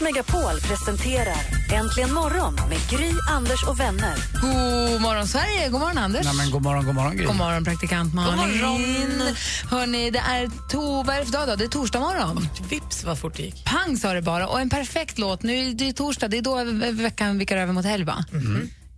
Megapol 0.00 0.60
presenterar 0.60 1.36
Äntligen 1.72 2.14
morgon 2.14 2.54
med 2.54 2.78
Gry, 2.90 3.10
Anders 3.30 3.64
och 3.68 3.80
vänner. 3.80 4.16
God 4.40 5.00
morgon, 5.00 5.28
Sverige! 5.28 5.68
God 5.68 5.80
morgon, 5.80 5.98
Anders. 5.98 6.24
Nej, 6.24 6.34
men 6.34 6.50
god 6.50 6.62
morgon, 6.62 6.84
god 6.84 6.94
morgon, 6.94 7.16
Gry. 7.16 7.26
God 7.26 7.36
morgon, 7.36 7.64
praktikant 7.64 8.14
Malin. 8.14 8.36
God 8.36 8.48
morgon. 8.48 9.34
Hörrni, 9.70 10.10
det 10.10 10.18
är, 10.18 10.68
to, 10.68 11.02
vad 11.02 11.16
är 11.16 11.20
det 11.20 11.26
för 11.26 11.32
dag 11.32 11.48
då? 11.48 11.56
Det 11.56 11.64
är 11.64 11.68
torsdag 11.68 12.00
morgon. 12.00 12.48
Vips 12.70 13.04
vad 13.04 13.18
fort 13.18 13.36
det 13.36 13.42
gick. 13.42 13.64
Pang 13.64 13.96
sa 13.96 14.12
det 14.12 14.22
bara. 14.22 14.46
Och 14.48 14.60
en 14.60 14.70
perfekt 14.70 15.18
låt. 15.18 15.42
Nu 15.42 15.58
är 15.58 15.74
det 15.74 15.88
är 15.88 15.92
torsdag, 15.92 16.28
det 16.28 16.38
är 16.38 16.42
då 16.42 16.64
veckan 17.02 17.38
vickar 17.38 17.56
över 17.56 17.72
mot 17.72 17.84
helg, 17.84 18.04
va? 18.04 18.24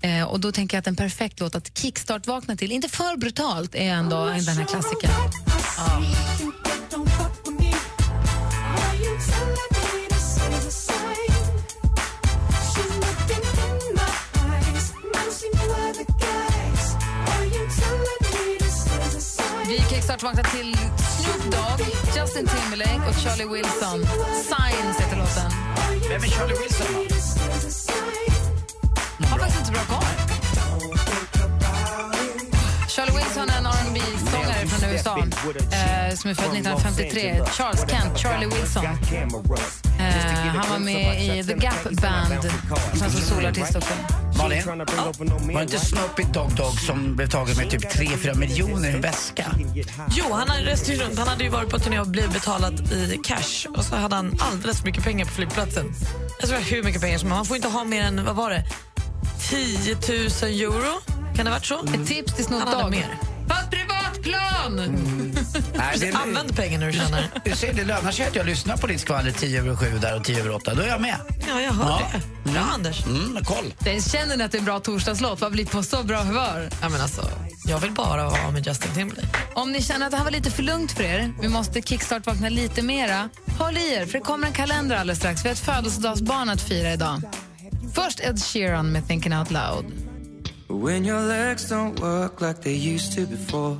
Eh, 0.01 0.25
och 0.25 0.41
då 0.41 0.53
tänker 0.53 0.77
jag 0.77 0.81
att 0.81 0.87
en 0.87 0.97
perfekt 0.97 1.41
låt 1.41 1.55
att 1.55 1.79
kickstart-vakna 1.79 2.57
till, 2.57 2.73
inte 2.73 2.89
för 2.89 3.17
brutalt, 3.17 3.75
är 3.75 3.91
ändå 3.93 4.25
den 4.25 4.49
här 4.49 4.65
klassikern. 4.65 5.11
Vi 20.07 20.13
kickstart-vaknar 20.13 20.43
till 20.43 20.77
Snoop 20.97 21.53
Dogg, 21.53 21.87
Justin 22.17 22.47
Timberlake 22.47 23.09
och 23.09 23.15
Charlie 23.15 23.45
Wilson. 23.45 24.07
Signs 24.35 25.01
heter 25.01 25.17
låten. 25.17 25.51
Vem 26.09 26.23
är 26.23 26.29
Charlie 26.29 26.55
Wilson? 26.63 26.87
då? 29.19 29.27
Har 29.27 29.39
faktiskt 29.39 29.59
inte 29.59 29.73
bra 29.73 29.81
koll. 29.81 30.05
Charlie 32.89 33.13
Wilson 33.17 33.49
är 33.49 33.59
en 33.59 33.67
rb 33.67 33.99
sångare 34.31 34.67
från 34.67 34.91
USA 34.91 35.19
eh, 35.19 36.15
som 36.15 36.31
är 36.31 36.35
född 36.35 36.45
1953. 36.45 37.43
Charles 37.47 37.85
Kent, 37.91 38.19
Charlie 38.19 38.47
Wilson. 38.47 38.85
Eh, 38.85 38.93
han 40.57 40.71
var 40.71 40.79
med 40.79 41.23
i 41.23 41.45
The 41.45 41.55
Gap 41.55 41.83
Band, 41.85 42.53
som 42.95 43.11
solartist 43.11 43.77
också. 43.77 44.26
Malin? 44.39 44.63
Var 44.67 45.57
det 45.57 45.63
inte 45.63 45.79
Snoopy 45.81 46.23
Dogg 46.33 46.55
Dogg 46.57 46.81
som 46.81 47.17
blev 47.17 47.29
tagen 47.29 47.57
med 47.57 47.71
typ 47.71 47.85
3-4 47.85 48.35
miljoner 48.39 48.89
i 48.89 48.93
en 48.93 49.01
väska? 49.01 49.45
Jo, 50.11 50.25
han 50.33 50.49
hade 50.49 50.63
rest 50.65 50.89
runt. 50.89 51.19
Han 51.19 51.29
hade 51.29 51.45
ju 51.45 51.51
varit 51.51 51.69
på 51.71 51.79
turné 51.79 52.01
och 52.01 52.07
blivit 52.07 52.33
betalad 52.33 52.93
i 52.93 53.21
cash. 53.25 53.67
Och 53.77 53.85
så 53.85 53.97
hade 53.97 54.17
han 54.17 54.37
alldeles 54.41 54.79
för 54.79 54.85
mycket 54.87 55.05
pengar 55.05 55.25
på 55.27 55.31
flygplatsen. 55.33 55.93
Jag 56.41 56.49
tror 56.49 56.59
hur 56.61 56.83
mycket 56.83 57.01
pengar 57.03 57.19
som 57.19 57.29
helst. 57.29 57.37
Man 57.37 57.47
får 57.47 57.57
inte 57.57 57.69
ha 57.69 57.85
mer 57.85 58.03
än, 58.03 58.25
vad 58.25 58.37
var 58.37 58.51
det, 58.51 58.65
10 59.51 59.95
000 59.95 60.01
euro? 60.61 61.01
Kan 61.37 61.45
det 61.45 61.51
ha 61.51 61.57
varit 61.57 61.67
så? 61.67 61.85
Ett 61.85 62.07
tips 62.07 62.35
till 62.35 62.45
Snoop 62.45 62.59
Han 62.63 62.69
hade 62.69 62.83
Dogg. 62.83 62.91
mer. 62.91 63.19
Fast 63.49 63.71
privatplan! 63.71 65.26
Nej, 65.75 65.97
det, 66.01 66.13
Använd 66.13 66.57
pengarna 66.57 66.87
du 66.87 66.93
känner. 66.93 67.31
du 67.45 67.51
ser, 67.51 67.73
det 67.73 67.85
lönar 67.85 68.11
sig 68.13 68.27
att 68.27 68.37
jag 68.37 68.47
lyssnar 68.47 68.77
på 68.77 68.87
ditt 68.87 69.01
skvaller 69.01 69.31
10 69.31 69.59
över 69.61 69.77
7 69.77 69.87
där 69.99 70.17
och 70.17 70.25
10 70.25 70.39
över 70.41 70.51
8. 70.55 70.75
Då 70.75 70.83
är 70.83 70.87
jag 70.89 71.01
med. 71.01 71.17
Ja, 71.49 71.61
jag 71.61 71.73
hör 71.73 71.85
Ja. 71.91 72.11
det. 72.45 72.51
Bra, 72.53 72.61
Anders. 72.75 73.05
Mm, 73.07 73.45
koll. 73.45 73.75
Det 73.79 74.11
Känner 74.11 74.37
ni 74.37 74.45
att 74.45 74.53
det 74.53 74.57
är 74.59 74.61
en 74.61 74.65
bra 74.65 74.81
torsdagslåt? 74.81 75.41
Vad 75.41 75.53
blir 75.53 75.67
på 75.67 75.83
så 75.83 76.03
bra 76.03 76.19
humör? 76.23 76.71
Ja, 76.83 76.89
men 76.89 77.01
alltså, 77.01 77.29
jag 77.67 77.79
vill 77.79 77.93
bara 77.93 78.25
vara 78.25 78.51
med 78.51 78.67
Justin 78.67 78.93
Timberlake. 78.95 79.29
Om 79.55 79.73
ni 79.73 79.83
känner 79.83 80.07
att 80.07 80.11
det 80.13 80.17
här 80.17 80.25
var 80.25 80.31
lite 80.31 80.51
för 80.51 80.63
lugnt 80.63 80.93
för 80.93 81.03
er, 81.03 81.33
vi 81.41 81.49
måste 81.49 81.83
kickstart-vakna 81.83 82.49
lite 82.49 82.83
mera, 82.83 83.29
håll 83.59 83.77
i 83.77 83.95
er, 83.95 84.07
för 84.07 84.13
det 84.13 84.21
kommer 84.25 84.47
en 84.47 84.53
kalender 84.53 84.97
alldeles 84.97 85.19
strax. 85.19 85.45
Vi 85.45 85.49
har 85.49 85.53
ett 85.55 85.59
födelsedagsbarn 85.61 86.49
att 86.49 86.61
fira 86.61 86.93
idag. 86.93 87.23
Först 87.95 88.21
Ed 88.21 88.43
Sheeran 88.43 88.93
med 88.93 89.09
Thinking 89.09 89.35
Out 89.39 89.51
Loud. 89.51 89.85
When 90.69 91.07
your 91.07 91.29
legs 91.29 91.73
don't 91.73 92.01
work 92.01 92.41
like 92.41 92.63
they 92.63 92.95
used 92.95 93.15
to 93.15 93.31
before. 93.37 93.77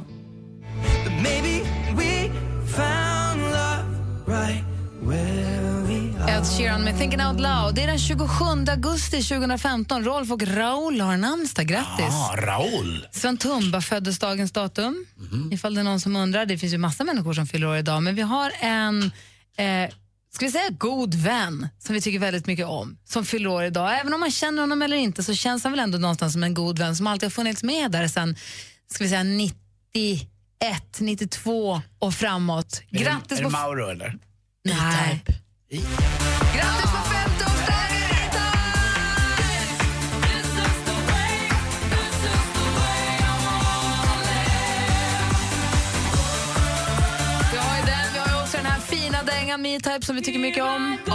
Ed 6.29 6.47
Sheeran 6.47 6.85
med 6.85 6.99
Thinking 6.99 7.27
Out 7.27 7.41
Loud. 7.41 7.75
Det 7.75 7.83
är 7.83 7.87
den 7.87 7.99
27 7.99 8.45
augusti 8.69 9.23
2015. 9.23 10.05
Rolf 10.05 10.31
och 10.31 10.43
Raoul 10.43 11.01
har 11.01 11.17
namnsdag. 11.17 11.67
Grattis! 11.67 12.07
Ja, 12.09 12.35
Raoul. 12.39 13.07
Sven 13.13 13.37
Tumba 13.37 13.81
föddes 13.81 14.19
dagens 14.19 14.53
datum. 14.53 15.07
Ifall 15.53 15.75
det 15.75 15.81
är 15.81 15.85
någon 15.85 16.01
som 16.01 16.17
undrar. 16.17 16.47
Det 16.47 16.59
finns 16.59 16.73
ju 16.75 16.79
massa 16.79 17.05
människor 17.05 17.33
som 17.33 17.47
fyller 17.47 17.67
år 17.67 17.77
idag. 17.77 18.03
Men 18.03 18.15
vi 18.15 18.23
har 18.23 18.53
en, 18.61 19.03
eh, 19.57 19.91
ska 20.35 20.47
vi 20.47 20.51
säga 20.53 20.71
god 20.79 21.15
vän 21.15 21.69
som 21.79 21.95
vi 21.95 22.01
tycker 22.01 22.19
väldigt 22.19 22.47
mycket 22.47 22.67
om. 22.67 22.99
Som 23.05 23.25
fyller 23.25 23.51
år 23.51 23.65
idag. 23.65 24.01
Även 24.01 24.15
om 24.15 24.21
man 24.21 24.31
känner 24.31 24.61
honom 24.61 24.83
eller 24.83 24.97
inte 24.97 25.23
så 25.23 25.35
känns 25.35 25.63
han 25.63 25.73
väl 25.73 25.81
ändå 25.81 25.99
någonstans 25.99 26.33
som 26.33 26.43
en 26.43 26.55
god 26.55 26.79
vän 26.79 26.97
som 26.97 27.07
alltid 27.07 27.27
har 27.27 27.31
funnits 27.31 27.63
med 27.63 27.91
där 27.91 28.09
sen, 28.09 28.37
ska 28.91 29.05
vi 29.05 29.11
säga 29.11 29.25
91, 30.61 31.01
92 31.01 31.83
och 31.99 32.15
framåt. 32.15 32.83
Är 32.91 32.99
Grattis 32.99 33.29
det, 33.29 33.37
är 33.37 33.43
det 33.43 33.51
Mauro 33.51 33.89
eller? 33.89 34.19
Nej. 34.65 35.25
Grattis 35.71 36.91
på 36.91 36.97
50-årsdagen! 36.97 37.83
Vi 47.53 47.59
har 47.59 47.77
ju 47.77 47.83
den, 47.87 48.13
vi 48.13 48.19
har 48.19 48.29
ju 48.29 48.43
också 48.43 48.57
den 48.57 48.67
här 48.67 48.81
fina 48.81 49.23
dängan 49.23 49.63
Me-Type 49.63 50.03
som 50.07 50.17
vi 50.17 50.23
tycker 50.23 50.39
mycket 50.39 50.65
om. 50.65 50.97
Vill 51.05 51.15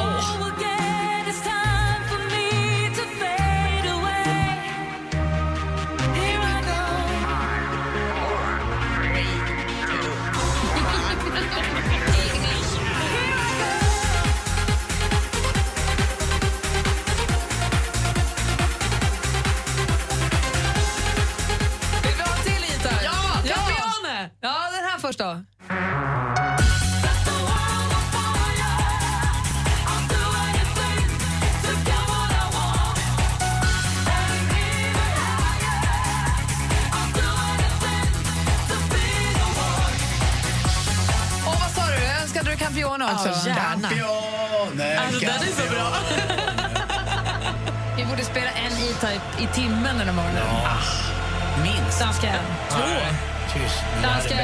Dansken. 52.01 52.43
Nej, 52.71 53.13
Tyst. 53.53 53.83
Är 53.97 54.01
Dansken. 54.01 54.37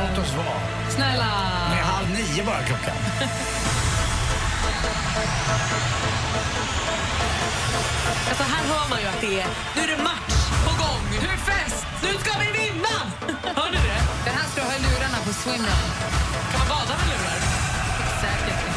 Låt 0.00 0.24
oss 0.24 0.32
vara. 0.34 0.56
Snälla. 0.90 1.26
Det 1.70 1.78
är 1.78 1.82
halv 1.82 2.10
nio 2.10 2.44
bara 2.44 2.62
klockan. 2.62 2.96
Alltså, 8.28 8.44
här 8.44 8.64
hör 8.64 8.88
man 8.90 9.00
ju 9.00 9.06
att 9.06 9.20
det 9.20 9.40
är, 9.40 9.46
nu 9.76 9.82
är 9.82 9.96
det 9.96 10.02
match 10.02 10.36
på 10.66 10.70
gång. 10.84 11.04
Hur 11.20 11.36
fest? 11.36 11.86
Nu 12.02 12.08
ska 12.08 12.38
vi 12.38 12.58
vinna! 12.60 12.96
Hör 13.56 13.70
ni 13.70 13.76
det? 13.76 14.02
Den 14.24 14.34
här 14.34 14.48
ska 14.52 14.62
ha 14.62 14.72
lurarna 14.78 15.18
på 15.26 15.32
swimrun. 15.32 15.86
Kan 16.50 16.58
man 16.60 16.68
bada 16.68 16.94
med 16.98 17.06
lurar? 17.08 17.38
Säkert. 18.20 18.71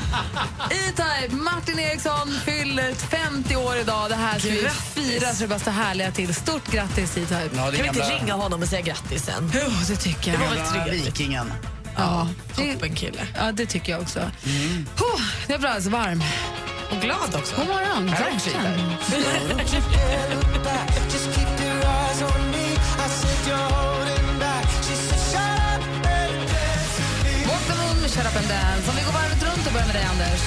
E-Type, 0.70 1.34
Martin 1.36 1.78
Eriksson 1.78 2.40
fyller 2.44 2.94
50 2.94 3.56
år 3.56 3.76
idag. 3.76 4.08
Det 4.10 4.14
här 4.14 4.38
ska 4.38 4.48
vi 4.48 4.68
fira 4.94 5.34
så 5.34 5.42
det 5.46 5.48
bara 5.48 5.70
härliga 5.72 6.10
till. 6.10 6.34
Stort 6.34 6.70
grattis 6.70 7.16
E-Type. 7.16 7.50
Ja, 7.56 7.62
Kan 7.62 7.72
vi 7.72 7.86
inte 7.88 8.00
ringa 8.00 8.34
honom 8.34 8.62
och 8.62 8.68
säga 8.68 8.82
grattis 8.82 9.24
sen? 9.24 9.50
Jo, 9.54 9.70
det 9.88 9.96
tycker 9.96 10.32
jag. 10.32 10.40
Det 10.40 10.46
var 10.46 10.54
väl 10.54 10.64
gamla 10.64 10.82
trevligt. 10.84 11.06
Vikingen. 11.06 11.52
Ja, 11.96 12.28
Toppen 12.56 12.94
kille. 12.94 13.26
ja, 13.36 13.52
det 13.52 13.66
tycker 13.66 13.92
jag 13.92 14.00
också. 14.00 14.20
Oh, 14.20 15.20
jag 15.48 15.60
blir 15.60 15.70
alldeles 15.70 15.86
varm. 15.86 16.22
Och 16.90 17.00
glad 17.02 17.34
också. 17.34 17.56
God 17.56 17.66
morgon. 17.68 18.06
Verkligen. 18.06 18.96
Shut 28.14 28.26
up 28.26 28.36
and 28.36 28.48
dance. 28.48 28.90
Om 28.90 28.96
vi 28.96 29.02
går 29.02 29.12
varvet 29.12 29.42
runt 29.42 29.66
och 29.66 29.72
börjar 29.72 29.86
med 29.86 29.94
dig, 29.94 30.04
Anders. 30.04 30.40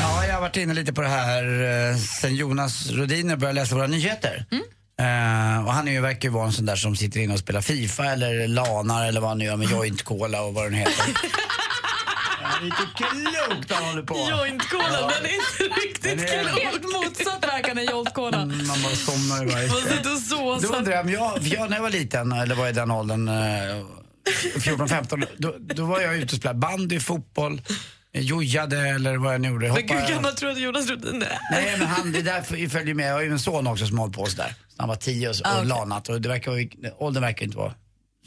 Ja, 0.00 0.26
jag 0.26 0.34
har 0.34 0.40
varit 0.40 0.56
inne 0.56 0.74
lite 0.74 0.92
på 0.92 1.02
det 1.02 1.08
här 1.08 1.42
eh, 1.90 1.96
sen 1.96 2.34
Jonas 2.34 2.90
Rodiner 2.90 3.36
började 3.36 3.60
läsa 3.60 3.74
våra 3.74 3.86
nyheter. 3.86 4.44
Eh, 5.00 5.64
och 5.66 5.72
han 5.72 5.88
är 5.88 5.92
ju, 5.92 6.00
verkar 6.00 6.28
ju 6.28 6.34
vara 6.34 6.46
en 6.46 6.52
sån 6.52 6.66
där 6.66 6.76
som 6.76 6.96
sitter 6.96 7.20
inne 7.20 7.32
och 7.34 7.40
spelar 7.40 7.60
Fifa 7.60 8.04
eller 8.04 8.48
lanar 8.48 9.06
eller 9.08 9.20
vad 9.20 9.30
han 9.30 9.38
nu 9.38 9.44
gör 9.44 9.56
med 9.56 9.70
joint 9.70 10.02
cola 10.02 10.42
och 10.42 10.54
vad 10.54 10.64
den 10.64 10.74
heter. 10.74 10.94
ja, 12.42 12.48
lite 12.62 12.76
klokt 12.96 13.72
han 13.72 13.84
håller 13.84 14.02
på. 14.02 14.14
Joint-kolan, 14.30 14.92
Ja. 14.92 15.10
den 15.16 15.24
är 15.30 15.34
inte 15.34 15.80
riktigt 15.86 16.02
Den 16.28 16.38
är- 16.38 16.44
klok. 16.48 16.60
Helt 16.62 16.82
motsatt 16.82 17.44
verkande 17.52 17.82
Jolt 17.82 18.14
Cola. 18.14 18.42
Mm, 18.42 18.66
Man 18.66 18.82
bara 18.82 18.94
somnar 18.94 19.42
i 19.42 19.46
varje. 19.54 19.68
Då 20.68 20.76
undrar 20.76 20.92
jag, 20.92 21.10
jag 21.42 21.70
när 21.70 21.76
jag 21.76 21.82
var 21.82 21.90
liten, 21.90 22.32
eller 22.32 22.54
var 22.54 22.68
i 22.68 22.72
den 22.72 22.90
åldern, 22.90 23.28
eh, 23.28 23.34
14-15, 24.30 25.26
då, 25.38 25.54
då 25.58 25.84
var 25.86 26.00
jag 26.00 26.16
ute 26.16 26.24
och 26.24 26.30
spelade 26.38 26.58
bandy, 26.58 27.00
fotboll, 27.00 27.62
jojade 28.12 28.78
eller 28.88 29.16
vad 29.16 29.34
jag 29.34 29.40
nu 29.40 29.48
gjorde. 29.48 29.72
Men 29.72 29.86
gud, 29.86 30.08
gammal 30.08 30.32
tror 30.32 30.48
du 30.48 30.54
att 30.54 30.60
Jonas 30.60 30.88
Rhodin 30.90 31.22
är? 31.22 31.38
Nej 31.50 31.76
men 31.78 31.86
han, 31.88 32.12
det 32.12 32.22
där 32.22 32.68
följer 32.68 32.94
med. 32.94 33.08
Jag 33.10 33.14
har 33.14 33.22
ju 33.22 33.30
en 33.32 33.38
son 33.38 33.66
också 33.66 33.86
som 33.86 33.98
hållit 33.98 34.16
på 34.16 34.26
sådär. 34.26 34.54
Han 34.76 34.88
var 34.88 34.96
tio 34.96 35.28
och, 35.28 35.36
så- 35.36 35.44
Ah, 35.44 35.50
och 35.52 35.56
okej. 35.56 35.68
lanat 35.68 36.08
och 36.08 36.20
det 36.20 36.28
verkar, 36.28 36.52
åldern 36.98 37.22
verkar 37.22 37.44
inte 37.44 37.56
vara 37.56 37.74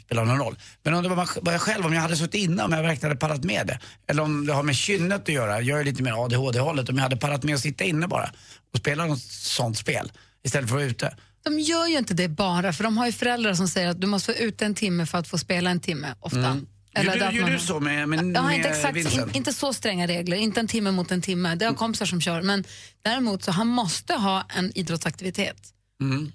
spela 0.05 0.23
någon 0.23 0.39
roll. 0.39 0.55
Men 0.83 0.93
om 0.93 1.03
det 1.03 1.09
var, 1.09 1.27
jag 1.51 1.61
själv, 1.61 1.85
om 1.85 1.93
jag 1.93 2.01
hade 2.01 2.15
suttit 2.15 2.33
inne, 2.43 2.63
om 2.63 2.71
jag 2.71 2.83
verkligen 2.83 3.09
hade 3.09 3.19
pallat 3.19 3.43
med 3.43 3.67
det. 3.67 3.79
Eller 4.07 4.23
om 4.23 4.45
det 4.45 4.53
har 4.53 4.63
med 4.63 4.75
kynnet 4.75 5.21
att 5.21 5.29
göra, 5.29 5.61
jag 5.61 5.79
är 5.79 5.83
lite 5.83 6.03
mer 6.03 6.25
ADHD-hållet, 6.25 6.89
om 6.89 6.95
jag 6.95 7.03
hade 7.03 7.17
pallat 7.17 7.43
med 7.43 7.55
att 7.55 7.61
sitta 7.61 7.83
inne 7.83 8.07
bara 8.07 8.29
och 8.73 8.79
spela 8.79 9.05
något 9.05 9.21
sånt 9.21 9.77
spel 9.77 10.11
istället 10.43 10.69
för 10.69 10.75
att 10.75 10.81
vara 10.81 10.89
ute. 10.91 11.15
De 11.49 11.59
gör 11.59 11.87
ju 11.87 11.97
inte 11.97 12.13
det 12.13 12.27
bara, 12.27 12.73
för 12.73 12.83
de 12.83 12.97
har 12.97 13.05
ju 13.05 13.11
föräldrar 13.11 13.53
som 13.53 13.67
säger 13.67 13.87
att 13.87 14.01
du 14.01 14.07
måste 14.07 14.31
vara 14.31 14.39
ute 14.41 14.65
en 14.65 14.75
timme 14.75 15.05
för 15.05 15.17
att 15.17 15.27
få 15.27 15.37
spela 15.37 15.69
en 15.69 15.79
timme, 15.79 16.15
ofta. 16.19 16.39
Mm. 16.39 16.67
Gjorde, 16.97 17.27
att 17.27 17.33
gjorde 17.33 17.41
man- 17.41 17.51
du 17.51 17.59
så 17.59 17.79
med, 17.79 18.09
med, 18.09 18.25
med 18.25 18.55
inte, 18.55 18.69
exakt, 18.69 18.97
in, 18.97 19.29
inte 19.33 19.53
så 19.53 19.73
stränga 19.73 20.07
regler, 20.07 20.37
inte 20.37 20.59
en 20.59 20.67
timme 20.67 20.91
mot 20.91 21.11
en 21.11 21.21
timme. 21.21 21.55
Det 21.55 21.65
har 21.65 21.73
kompisar 21.73 22.05
som 22.05 22.21
kör. 22.21 22.41
Men 22.41 22.63
däremot 23.01 23.43
så 23.43 23.51
han 23.51 23.67
måste 23.67 24.13
ha 24.13 24.45
en 24.57 24.77
idrottsaktivitet. 24.77 25.57
Mm. 26.01 26.31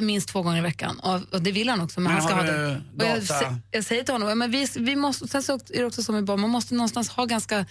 Minst 0.00 0.28
två 0.28 0.42
gånger 0.42 0.58
i 0.58 0.60
veckan. 0.60 0.98
Och, 0.98 1.34
och 1.34 1.42
det 1.42 1.52
vill 1.52 1.68
han 1.68 1.80
också. 1.80 2.00
Men, 2.00 2.12
Men 2.12 2.20
han 2.20 2.28
ska 2.28 2.36
ha 2.36 2.42
du 2.42 2.52
det. 2.52 3.06
Jag, 3.06 3.58
jag 3.70 3.84
säger 3.84 4.04
till 4.04 4.14
honom, 4.14 4.38
men 4.38 4.50
vi, 4.50 4.68
vi 4.76 4.96
måste, 4.96 5.28
sen 5.28 5.42
så 5.42 5.52
är 5.52 5.78
det 5.78 5.84
också 5.84 6.02
som 6.02 6.14
med 6.14 6.24
barn, 6.24 6.40
man 6.40 6.50
måste 6.50 6.74
någonstans 6.74 7.08
ha 7.08 7.24
ganska 7.24 7.66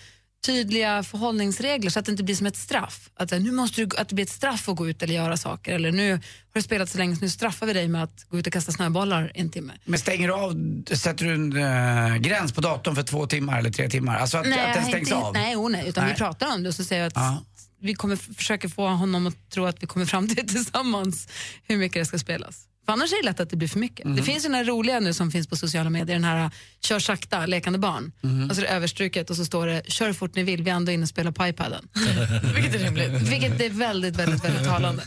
tydliga 0.46 1.04
förhållningsregler 1.04 1.90
så 1.90 2.00
att 2.00 2.06
det 2.06 2.12
inte 2.12 2.24
blir 2.24 2.36
som 2.36 2.48
ett 2.48 2.56
straff. 2.56 3.10
Att, 3.16 3.32
nu 3.32 3.52
måste 3.52 3.86
du, 3.86 3.98
att 3.98 4.10
det 4.10 4.16
blir 4.16 4.26
ett 4.26 4.32
straff 4.32 4.70
att 4.70 4.76
gå 4.76 4.90
ut 4.90 5.04
eller 5.04 5.14
göra 5.14 5.38
saker. 5.38 5.74
Eller 5.76 5.92
nu 5.92 6.12
har 6.12 6.20
du 6.54 6.62
spelat 6.62 6.90
så 6.90 6.98
länge 6.98 7.16
så 7.16 7.22
nu 7.22 7.30
straffar 7.30 7.66
vi 7.68 7.74
dig 7.74 7.88
med 7.88 8.04
att 8.04 8.26
gå 8.30 8.40
ut 8.40 8.48
och 8.48 8.54
kasta 8.54 8.72
snöbollar 8.72 9.32
en 9.36 9.50
timme. 9.50 9.74
Men 9.86 10.00
stänger 10.00 10.28
du 10.28 10.34
av, 10.34 10.84
sätter 10.96 11.26
du 11.26 11.34
en 11.34 11.58
eh, 11.58 12.18
gräns 12.18 12.54
på 12.54 12.62
datorn 12.62 12.96
för 12.96 13.04
två 13.04 13.28
timmar 13.28 13.60
eller 13.60 13.72
tre 13.72 13.90
timmar? 13.90 14.18
Alltså 14.18 14.38
att, 14.38 14.48
att 14.48 14.74
den 14.74 14.86
stängs 14.86 15.08
inte, 15.08 15.16
av? 15.16 15.34
Nej, 15.34 15.56
oh, 15.56 15.70
nej, 15.70 15.90
utan 15.90 16.04
Nej. 16.04 16.14
vi 16.14 16.18
pratar 16.18 16.54
om 16.54 16.64
det 16.64 16.70
och 16.70 16.76
så 16.76 16.84
säger 16.84 17.02
jag 17.02 17.08
att 17.08 17.14
Ja. 17.16 17.44
vi 17.82 17.94
kommer 17.94 18.16
försöka 18.16 18.70
få 18.70 18.88
honom 18.88 19.28
att 19.28 19.50
tro 19.50 19.66
att 19.66 19.84
vi 19.84 19.88
kommer 19.88 20.06
fram 20.06 20.28
till 20.28 20.48
tillsammans 20.48 21.28
hur 21.64 21.78
mycket 21.78 22.02
det 22.02 22.06
ska 22.06 22.20
spelas. 22.20 22.68
För 22.86 22.94
annars 22.94 23.12
är 23.14 23.18
det 23.24 23.26
lätt 23.26 23.40
att 23.40 23.50
det 23.50 23.56
blir 23.56 23.68
för 23.68 23.80
mycket. 23.80 24.06
Mhm. 24.06 24.16
Det 24.16 24.24
finns 24.24 24.46
ju 24.46 24.50
den 24.50 24.56
här 24.56 24.64
roliga 24.66 25.00
nu 25.00 25.14
som 25.14 25.32
finns 25.32 25.48
på 25.48 25.56
sociala 25.56 25.90
medier, 25.90 26.16
den 26.16 26.24
här 26.24 26.52
kör 26.84 27.00
sakta, 27.00 27.46
lekande 27.46 27.80
barn. 27.80 28.12
Mhm. 28.22 28.50
Och 28.50 28.56
så 28.56 28.62
är 28.62 28.66
det 28.66 28.72
överstruket 28.72 29.30
och 29.30 29.36
så 29.36 29.46
står 29.46 29.68
det 29.68 29.82
kör 29.92 30.14
fort 30.14 30.36
ni 30.36 30.44
vill, 30.44 30.64
vi 30.64 30.70
är 30.70 30.76
ändå 30.76 30.92
inne 30.92 31.04
och 31.04 31.10
spelar 31.10 31.32
på 31.32 31.48
iPaden. 31.48 31.88
Vilket 32.56 32.76
är 32.76 32.80
rimligt. 32.80 33.12
Vilket 33.12 33.62
är 33.62 33.70
väldigt, 33.70 34.16
väldigt, 34.16 34.46
väldigt 34.46 34.64
talande. 34.66 35.04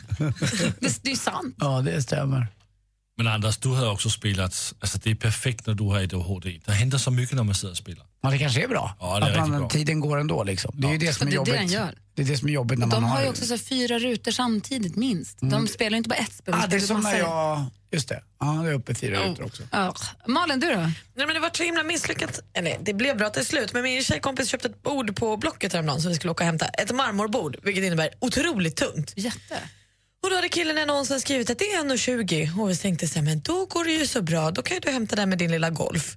Det, 0.80 1.02
det 1.02 1.10
är 1.10 1.16
sant. 1.16 1.56
Ja, 1.58 1.80
det 1.80 2.02
stämmer. 2.02 2.46
Men 3.16 3.26
Anders, 3.28 3.56
du 3.56 3.68
har 3.68 3.90
också 3.92 4.10
spelat, 4.10 4.74
alltså 4.80 4.98
det 5.02 5.10
är 5.10 5.14
perfekt 5.14 5.66
när 5.66 5.74
du 5.74 5.84
har 5.84 5.98
ADHD. 6.02 6.60
Det 6.64 6.72
händer 6.72 6.98
så 6.98 7.10
mycket 7.10 7.36
när 7.36 7.42
man 7.42 7.54
sitter 7.54 7.70
och 7.70 7.76
spelar. 7.76 8.06
Ja, 8.22 8.30
det 8.30 8.38
kanske 8.38 8.62
är 8.64 8.68
bra. 8.68 8.96
Ja, 9.00 9.20
det 9.20 9.26
är 9.26 9.30
att 9.30 9.48
man, 9.48 9.58
bra. 9.60 9.68
tiden 9.68 10.00
går 10.00 10.18
ändå 10.20 10.44
liksom. 10.44 10.72
Det 10.74 10.86
är 10.86 10.92
ju 10.92 10.98
det 10.98 11.12
som 11.12 11.26
är 11.26 11.30
det 11.30 11.34
är 11.34 11.36
jobbigt. 11.36 11.52
det 11.54 11.58
den 11.58 11.68
gör. 11.68 11.94
Det 12.14 12.22
är 12.22 12.26
det 12.26 12.36
som 12.36 12.48
är 12.48 12.52
jobbigt 12.52 12.78
när 12.78 12.86
man 12.86 12.94
De 13.02 13.04
har... 13.04 13.16
har 13.16 13.22
ju 13.22 13.28
också 13.30 13.44
så 13.44 13.58
fyra 13.58 13.98
rutor 13.98 14.30
samtidigt, 14.32 14.96
minst. 14.96 15.38
De 15.40 15.68
spelar 15.68 15.90
ju 15.90 15.96
inte 15.96 16.08
bara 16.08 16.14
ett 16.18 16.32
spel, 16.32 16.52
de 16.54 16.60
ah, 16.60 16.66
det 16.66 16.76
är 16.76 16.80
spelar 16.80 17.00
som 17.02 17.10
när 17.10 17.18
jag... 17.18 17.64
Just 17.90 18.08
det. 18.08 18.22
Ja, 18.40 18.46
det 18.46 18.68
är 18.70 18.74
uppe 18.74 18.94
fyra 18.94 19.20
Oh. 19.20 19.30
rutor 19.30 19.44
också. 19.44 19.62
Ja. 19.70 19.94
Malin, 20.26 20.60
du 20.60 20.70
då? 20.70 20.76
Nej, 20.76 20.92
men 21.14 21.28
det 21.28 21.40
var 21.40 21.50
så 21.54 21.62
himla 21.62 21.82
misslyckat. 21.82 22.40
Eller 22.52 22.76
det 22.82 22.94
blev 22.94 23.16
bra 23.16 23.30
till 23.30 23.46
slut. 23.46 23.72
Men 23.72 23.82
min 23.82 24.02
tjejkompis 24.02 24.48
köpte 24.48 24.68
ett 24.68 24.82
bord 24.82 25.16
på 25.16 25.36
Blocket 25.36 25.72
häromdagen 25.72 26.00
som 26.02 26.08
vi 26.08 26.14
skulle 26.16 26.30
åka 26.30 26.44
och 26.44 26.46
hämta. 26.46 26.66
Ett 26.66 26.94
marmorbord, 26.94 27.56
vilket 27.62 27.84
innebär 27.84 28.10
otroligt 28.20 28.76
tungt. 28.76 29.12
Jätte. 29.16 29.58
Och 30.24 30.30
då 30.30 30.36
hade 30.36 30.48
killen 30.48 30.78
i 30.78 30.80
annonsen 30.80 31.20
skrivit 31.20 31.50
att 31.50 31.58
det 31.58 31.72
är 31.72 31.84
1,20 31.84 32.60
och 32.60 32.70
vi 32.70 32.76
tänkte 32.76 33.08
så 33.08 33.18
här, 33.18 33.26
men 33.26 33.40
då 33.40 33.66
går 33.66 33.84
det 33.84 33.92
ju 33.92 34.06
så 34.06 34.22
bra. 34.22 34.50
Då 34.50 34.62
kan 34.62 34.74
ju 34.74 34.80
du 34.80 34.90
hämta 34.90 35.16
den 35.16 35.28
med 35.28 35.38
din 35.38 35.50
lilla 35.50 35.70
golf. 35.70 36.16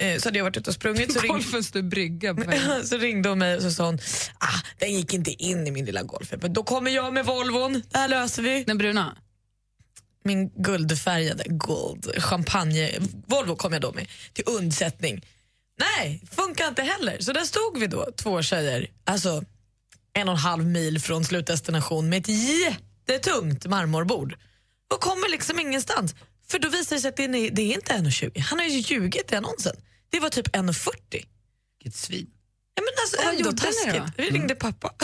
Eh, 0.00 0.18
så 0.18 0.28
hade 0.28 0.38
jag 0.38 0.44
varit 0.44 0.56
ute 0.56 0.70
och 0.70 0.74
sprungit. 0.74 1.12
Så 1.12 1.20
ringde, 1.20 1.28
Golfen 1.28 1.64
står 1.64 1.82
brygga 1.82 2.34
på 2.34 2.42
så 2.84 2.96
ringde 2.96 3.28
hon 3.28 3.38
mig 3.38 3.56
och 3.56 3.62
så 3.62 3.70
sa 3.70 3.86
hon, 3.86 3.98
ah, 4.38 4.60
den 4.78 4.92
gick 4.92 5.14
inte 5.14 5.30
in 5.30 5.66
i 5.66 5.70
min 5.70 5.84
lilla 5.84 6.02
golf. 6.02 6.32
Men 6.42 6.52
då 6.52 6.62
kommer 6.62 6.90
jag 6.90 7.14
med 7.14 7.26
Volvon, 7.26 7.82
det 7.90 7.98
här 7.98 8.08
löser 8.08 8.42
vi. 8.42 8.64
Den 8.64 8.78
bruna? 8.78 9.16
Min 10.24 10.48
guldfärgade, 10.48 11.44
gold, 11.46 12.22
champagne, 12.22 12.90
Volvo 13.26 13.56
kom 13.56 13.72
jag 13.72 13.82
då 13.82 13.92
med 13.92 14.08
till 14.32 14.44
undsättning. 14.46 15.24
Nej, 15.78 16.22
funkar 16.30 16.68
inte 16.68 16.82
heller. 16.82 17.16
Så 17.20 17.32
där 17.32 17.44
stod 17.44 17.78
vi 17.78 17.86
då, 17.86 18.08
två 18.16 18.42
tjejer, 18.42 18.90
alltså 19.04 19.44
en 20.12 20.28
och 20.28 20.34
en 20.34 20.40
halv 20.40 20.66
mil 20.66 21.00
från 21.00 21.24
slutdestination 21.24 22.08
med 22.08 22.18
ett 22.18 22.28
jättetungt 23.12 23.66
marmorbord 23.66 24.36
och 24.94 25.00
kommer 25.00 25.28
liksom 25.28 25.60
ingenstans. 25.60 26.14
För 26.48 26.58
då 26.58 26.68
visar 26.68 26.96
det 26.96 27.02
sig 27.02 27.08
att 27.08 27.16
det 27.16 27.24
är, 27.24 27.50
det 27.50 27.62
är 27.62 27.74
inte 27.74 27.92
1,20. 27.92 28.40
Han 28.40 28.58
har 28.58 28.66
ju 28.66 28.78
ljugit 28.78 29.32
i 29.32 29.34
annonsen. 29.34 29.76
Det 30.10 30.20
var 30.20 30.28
typ 30.28 30.48
1,40. 30.48 30.92
Vilket 31.78 32.00
svin. 32.00 32.26
Ja, 32.74 32.82
men 32.82 32.92
alltså, 33.02 33.16
vad 33.24 33.34
gjorde 33.34 33.50
ni 33.50 33.92
då? 33.92 34.02
taskigt. 34.02 34.14
Vi 34.16 34.30
ringde 34.30 34.54
pappa. 34.54 34.94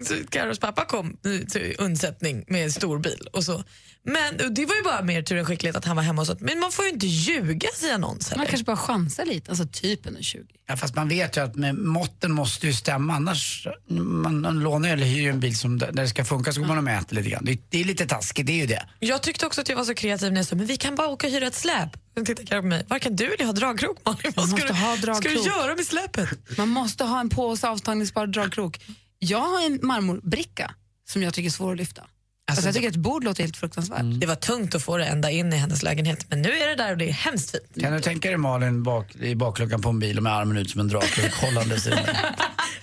så 0.04 0.14
Carros 0.30 0.58
pappa 0.58 0.84
kom 0.84 1.16
till 1.50 1.76
undsättning 1.78 2.44
med 2.46 2.64
en 2.64 2.72
stor 2.72 2.98
bil. 2.98 3.28
Och 3.32 3.44
så. 3.44 3.64
Men 4.02 4.54
det 4.54 4.66
var 4.66 4.74
ju 4.74 4.82
bara 4.82 5.02
mer 5.02 5.22
tur 5.22 5.36
än 5.36 5.44
skicklighet 5.44 5.76
att 5.76 5.84
han 5.84 5.96
var 5.96 6.02
hemma 6.02 6.22
hos 6.22 6.28
oss. 6.28 6.40
Men 6.40 6.58
man 6.58 6.72
får 6.72 6.84
ju 6.84 6.90
inte 6.90 7.06
ljuga 7.06 7.68
i 7.82 7.90
annons 7.90 8.32
Man 8.36 8.46
kanske 8.46 8.64
bara 8.64 8.76
chansar 8.76 9.24
lite, 9.24 9.50
alltså 9.50 9.66
typ 9.66 10.06
en 10.06 10.22
20. 10.22 10.44
Ja, 10.68 10.76
fast 10.76 10.94
man 10.94 11.08
vet 11.08 11.36
ju 11.36 11.40
att 11.44 11.56
med 11.56 11.74
måtten 11.74 12.32
måste 12.32 12.66
ju 12.66 12.72
stämma. 12.72 13.14
Annars, 13.14 13.66
man, 13.88 14.40
man 14.40 14.60
lånar 14.60 14.88
eller 14.88 15.06
hyr 15.06 15.30
en 15.30 15.40
bil 15.40 15.56
som, 15.58 15.78
där 15.78 15.92
det 15.92 16.08
ska 16.08 16.24
funka 16.24 16.52
så 16.52 16.60
går 16.60 16.68
man 16.68 16.78
och 16.78 16.84
mäter 16.84 17.16
lite 17.16 17.30
grann. 17.30 17.44
Det, 17.44 17.60
det 17.68 17.80
är 17.80 17.84
lite 17.84 18.06
taskigt, 18.06 18.46
det 18.46 18.52
är 18.52 18.56
ju 18.56 18.66
det. 18.66 18.88
Jag 18.98 19.22
tyckte 19.22 19.46
också 19.46 19.60
att 19.60 19.68
jag 19.68 19.76
var 19.76 19.84
så 19.84 19.94
kreativ 19.94 20.32
när 20.32 20.38
jag 20.40 20.46
sa 20.46 20.56
men 20.56 20.66
vi 20.66 20.76
kan 20.76 20.94
bara 20.94 21.08
åka 21.08 21.26
och 21.26 21.32
hyra 21.32 21.46
ett 21.46 21.54
släp. 21.54 21.88
Sen 22.14 22.24
tittade 22.24 22.46
Carro 22.48 22.60
på 22.60 22.66
mig. 22.66 22.84
Varken 22.88 23.16
du 23.16 23.24
eller 23.24 23.36
jag 23.38 23.46
har 23.46 23.52
dragkrok 23.52 23.98
Malin. 24.04 24.18
Vad 24.22 24.36
Man 24.36 24.46
ska, 24.46 24.52
måste 24.56 24.66
du, 24.66 24.72
ha 24.74 24.96
ska 24.96 25.06
du 25.06 25.34
dragkrok. 25.34 25.46
göra 25.46 25.74
med 25.76 25.86
släpet? 25.86 26.58
Man 26.58 26.68
måste 26.68 27.04
ha 27.04 27.20
en 27.20 27.28
påse 27.28 27.68
avtagningsbar 27.68 28.26
dragkrok. 28.26 28.80
Jag 29.18 29.40
har 29.40 29.66
en 29.66 29.78
marmorbricka 29.82 30.74
som 31.08 31.22
jag 31.22 31.34
tycker 31.34 31.48
är 31.48 31.52
svår 31.52 31.72
att 31.72 31.78
lyfta. 31.78 32.02
Alltså, 32.50 32.66
jag 32.66 32.74
tycker 32.74 32.88
att 32.88 32.94
ett 32.94 33.00
bord 33.00 33.24
låter 33.24 33.42
helt 33.42 33.56
fruktansvärt. 33.56 34.02
Det 34.20 34.26
var 34.26 34.34
tungt 34.34 34.74
att 34.74 34.82
få 34.82 34.96
det 34.96 35.04
ända 35.04 35.30
in 35.30 35.52
i 35.52 35.56
hennes 35.56 35.82
lägenhet 35.82 36.26
men 36.28 36.42
nu 36.42 36.48
är 36.48 36.68
det 36.68 36.74
där 36.74 36.92
och 36.92 36.98
det 36.98 37.08
är 37.08 37.12
hemskt 37.12 37.50
fint. 37.50 37.80
Kan 37.80 37.92
du 37.92 38.00
tänka 38.00 38.28
dig 38.28 38.36
Malin 38.36 38.82
bak, 38.82 39.14
i 39.16 39.34
bakluckan 39.34 39.82
på 39.82 39.88
en 39.88 39.98
bil 39.98 40.16
och 40.16 40.22
med 40.22 40.32
armen 40.32 40.56
ut 40.56 40.70
som 40.70 40.80
en 40.80 40.88
dragkrok 40.88 41.32
hållandes 41.34 41.86
i 41.86 41.90
den? 41.90 41.98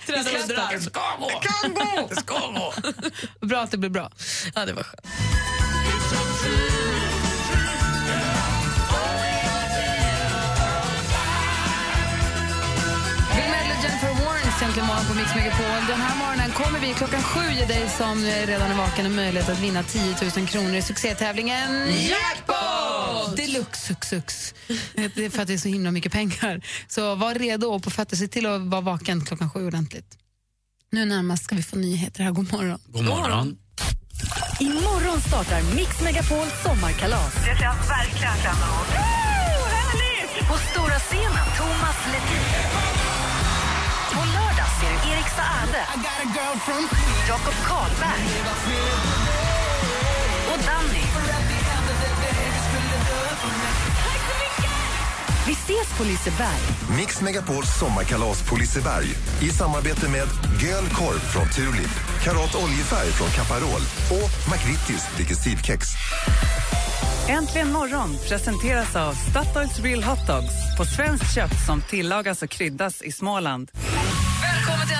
Det 0.06 0.80
ska 0.80 1.00
gå! 1.18 1.30
Det 1.42 1.48
kan 1.48 1.74
gå! 1.74 2.06
Det 2.08 2.16
ska 2.16 2.34
gå! 2.34 2.72
Bra 3.46 3.60
att 3.60 3.70
det 3.70 3.78
blir 3.78 3.90
bra. 3.90 4.10
Ja, 4.54 4.66
det 4.66 4.72
var 4.72 4.82
skönt. 4.82 5.06
Egentligen 14.78 14.96
morgon 14.96 15.14
på 15.14 15.20
Mix 15.20 15.34
Megapol. 15.34 15.86
Den 15.88 16.00
här 16.00 16.16
morgonen 16.16 16.50
kommer 16.50 16.80
vi 16.80 16.94
klockan 16.94 17.22
sju 17.22 17.52
ge 17.52 17.66
dig 17.66 17.88
som 17.88 18.24
redan 18.24 18.70
är 18.70 18.74
vaken 18.74 19.06
en 19.06 19.14
möjlighet 19.16 19.48
att 19.48 19.60
vinna 19.60 19.82
10 19.82 20.02
000 20.36 20.46
kronor 20.46 20.74
i 20.74 20.82
succétävlingen 20.82 21.92
Jackpot! 22.08 23.36
Deluxe 23.36 23.96
sux. 24.02 24.54
Det 24.94 25.24
är 25.24 25.30
för 25.30 25.42
att 25.42 25.48
det 25.48 25.54
är 25.54 25.58
så 25.58 25.68
himla 25.68 25.90
mycket 25.90 26.12
pengar. 26.12 26.60
Så 26.88 27.14
var 27.14 27.34
redo 27.34 27.66
och 27.66 27.82
på 27.82 27.90
fötter. 27.90 28.16
Se 28.16 28.28
till 28.28 28.46
att 28.46 28.60
vara 28.60 28.80
vaken 28.80 29.24
klockan 29.24 29.50
sju 29.50 29.66
ordentligt. 29.66 30.18
Nu 30.90 31.04
närmast 31.04 31.44
ska 31.44 31.56
vi 31.56 31.62
få 31.62 31.76
nyheter 31.76 32.22
här. 32.22 32.30
God 32.30 32.52
morgon. 32.52 32.80
God 32.86 33.04
morgon. 33.04 33.56
Imorgon 34.60 35.20
startar 35.20 35.62
Mix 35.74 36.00
Megapols 36.00 36.62
sommarkalas. 36.62 37.34
Det 37.34 37.40
ser 37.40 37.64
jag 37.64 37.74
verkligen 37.74 38.34
fram 38.34 38.56
emot. 38.56 39.17
Jakob 47.28 47.54
Karlberg. 47.66 48.24
Och 50.52 50.58
Danny. 50.66 51.02
Vi 55.46 55.52
ses 55.52 55.98
på 55.98 56.04
Liseberg. 56.04 56.60
Mix 56.96 57.20
Megapols 57.20 57.78
sommarkalas 57.78 58.42
på 58.42 58.56
Liseberg 58.56 59.06
i 59.42 59.48
samarbete 59.48 60.08
med 60.08 60.28
Göl 60.62 60.88
Korv 60.88 61.18
från 61.18 61.48
Tulip, 61.48 61.90
Karat 62.22 62.54
Oljefärg 62.54 63.10
från 63.10 63.28
Caparol 63.28 63.82
och 64.10 64.52
McVittys 64.52 65.16
Digestivkex. 65.16 65.86
Äntligen 67.28 67.72
morgon 67.72 68.16
presenteras 68.28 68.96
av 68.96 69.12
Statoils 69.12 69.80
Real 69.80 70.02
Hot 70.02 70.26
Dogs 70.26 70.76
på 70.78 70.84
svenskt 70.84 71.34
kött 71.34 71.66
som 71.66 71.82
tillagas 71.82 72.42
och 72.42 72.50
kryddas 72.50 73.02
i 73.02 73.12
Småland. 73.12 73.70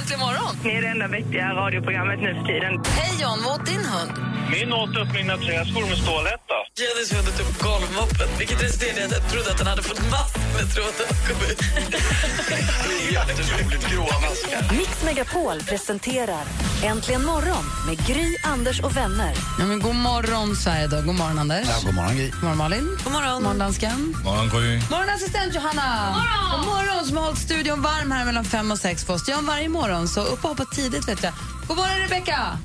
Äntligen 0.09 0.27
morgon! 0.27 0.57
Ni 0.65 0.75
är 0.75 0.83
det 0.83 0.89
enda 0.89 1.09
vettiga 1.09 1.55
radioprogrammet 1.55 2.21
nu 2.21 2.35
för 2.35 2.45
tiden. 2.45 2.83
Hej 2.85 3.23
John, 3.23 3.39
vad 3.45 3.61
åt 3.61 3.67
din 3.67 3.85
hund? 3.85 4.38
Min 4.51 4.73
åt 4.73 4.97
upp 4.97 5.13
mina 5.15 5.37
träskor 5.37 5.85
med 5.91 5.99
stålhätta. 5.99 6.57
Jennys 6.81 7.13
hund 7.13 7.29
åt 7.29 7.41
upp 7.41 7.63
golvmoppen, 7.63 8.29
vilket 8.39 8.63
resulterade 8.63 9.01
i 9.01 9.05
att 9.05 9.13
jag 9.13 9.31
trodde 9.33 9.51
att 9.51 9.59
den 9.59 9.67
hade 9.67 9.83
fått 9.83 10.03
massor 10.11 10.41
med 10.57 10.75
tråd 10.75 10.95
att 11.11 11.29
komma 11.29 11.45
ut. 11.53 11.61
Jätteroligt, 13.13 13.91
gråa 13.91 14.21
maskar. 14.21 14.77
Mix 14.77 15.05
Megapol 15.05 15.61
presenterar 15.61 16.45
Äntligen 16.85 17.25
morgon 17.25 17.65
med 17.87 18.07
Gry, 18.07 18.37
Anders 18.45 18.81
och 18.81 18.97
vänner. 18.97 19.35
Ja, 19.59 19.65
men 19.65 19.81
god 19.81 19.95
morgon, 19.95 20.57
Sverige. 20.57 20.87
Då. 20.87 20.97
God 21.03 21.15
morgon, 21.15 21.39
Anders. 21.39 21.67
Ja, 21.69 21.75
god 21.85 21.95
morgon, 21.95 22.17
Gry. 22.17 22.31
God 22.31 22.43
morgon, 22.43 22.59
Malin. 22.59 22.99
God 23.05 23.13
morgon. 23.13 23.35
God 23.35 23.43
morgon, 23.43 23.59
dansken. 23.59 24.15
Morgon, 24.25 24.49
Gry. 24.49 24.81
morgon, 24.91 25.09
assistent 25.15 25.55
Johanna. 25.55 26.15
God 26.53 26.67
morgon. 26.67 26.67
God 26.67 26.67
morgon, 26.75 27.05
som 27.07 27.17
har 27.17 27.25
hållit 27.25 27.39
studion 27.39 27.83
varm 27.83 28.11
här 28.11 28.25
mellan 28.25 28.45
fem 28.45 28.71
och 28.71 28.79
sex 28.79 29.05
för 29.05 29.15
oss. 29.15 29.29
Gör 29.29 29.43
varje 29.43 29.69
morgon, 29.69 30.09
så 30.09 30.21
upp 30.21 30.45
och 30.45 30.49
hoppa 30.51 30.65
tidigt, 30.65 31.09
vet 31.09 31.23
jag. 31.23 31.33
God 31.69 31.77
morgon, 31.77 31.99
Rebecka. 31.99 32.59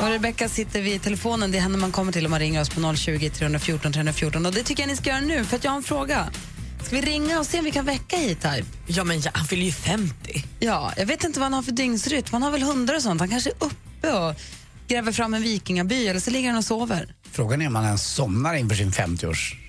Och 0.00 0.08
Rebecka 0.08 0.48
sitter 0.48 0.82
vid 0.82 1.02
telefonen. 1.02 1.50
Det 1.50 1.58
är 1.58 1.62
henne 1.62 1.78
man 1.78 1.92
kommer 1.92 2.12
till 2.12 2.24
om 2.24 2.30
man 2.30 2.40
ringer 2.40 2.60
oss 2.60 2.70
på 2.70 2.94
020 2.96 3.30
314 3.30 3.92
314. 3.92 4.46
Och 4.46 4.52
det 4.52 4.62
tycker 4.62 4.82
jag 4.82 4.88
ni 4.88 4.96
ska 4.96 5.10
göra 5.10 5.20
nu, 5.20 5.44
för 5.44 5.56
att 5.56 5.64
jag 5.64 5.70
har 5.70 5.76
en 5.76 5.82
fråga. 5.82 6.30
Ska 6.82 6.96
vi 6.96 7.02
ringa 7.02 7.38
och 7.38 7.46
se 7.46 7.58
om 7.58 7.64
vi 7.64 7.70
kan 7.70 7.84
väcka 7.84 8.16
E-Type? 8.16 8.64
Ja, 8.86 9.04
men 9.04 9.20
ja, 9.20 9.30
han 9.34 9.46
fyller 9.46 9.64
ju 9.64 9.72
50. 9.72 10.44
Ja, 10.60 10.92
jag 10.96 11.06
vet 11.06 11.24
inte 11.24 11.40
vad 11.40 11.44
han 11.44 11.54
har 11.54 11.62
för 11.62 11.72
dygnsrytm. 11.72 12.32
Han 12.32 12.42
har 12.42 12.50
väl 12.50 12.62
hundar 12.62 12.94
och 12.94 13.02
sånt. 13.02 13.20
Han 13.20 13.30
kanske 13.30 13.50
är 13.50 13.56
uppe 13.64 14.12
och 14.12 14.34
gräver 14.88 15.12
fram 15.12 15.34
en 15.34 15.42
vikingaby 15.42 16.06
eller 16.06 16.20
så 16.20 16.30
ligger 16.30 16.48
han 16.48 16.58
och 16.58 16.64
sover. 16.64 17.14
Frågan 17.32 17.62
är 17.62 17.66
om 17.66 17.74
han 17.74 17.84
ens 17.84 18.06
somnar 18.14 18.54
inför 18.54 18.76
sin 18.76 18.92
50-års 18.92 19.52
eh, 19.52 19.65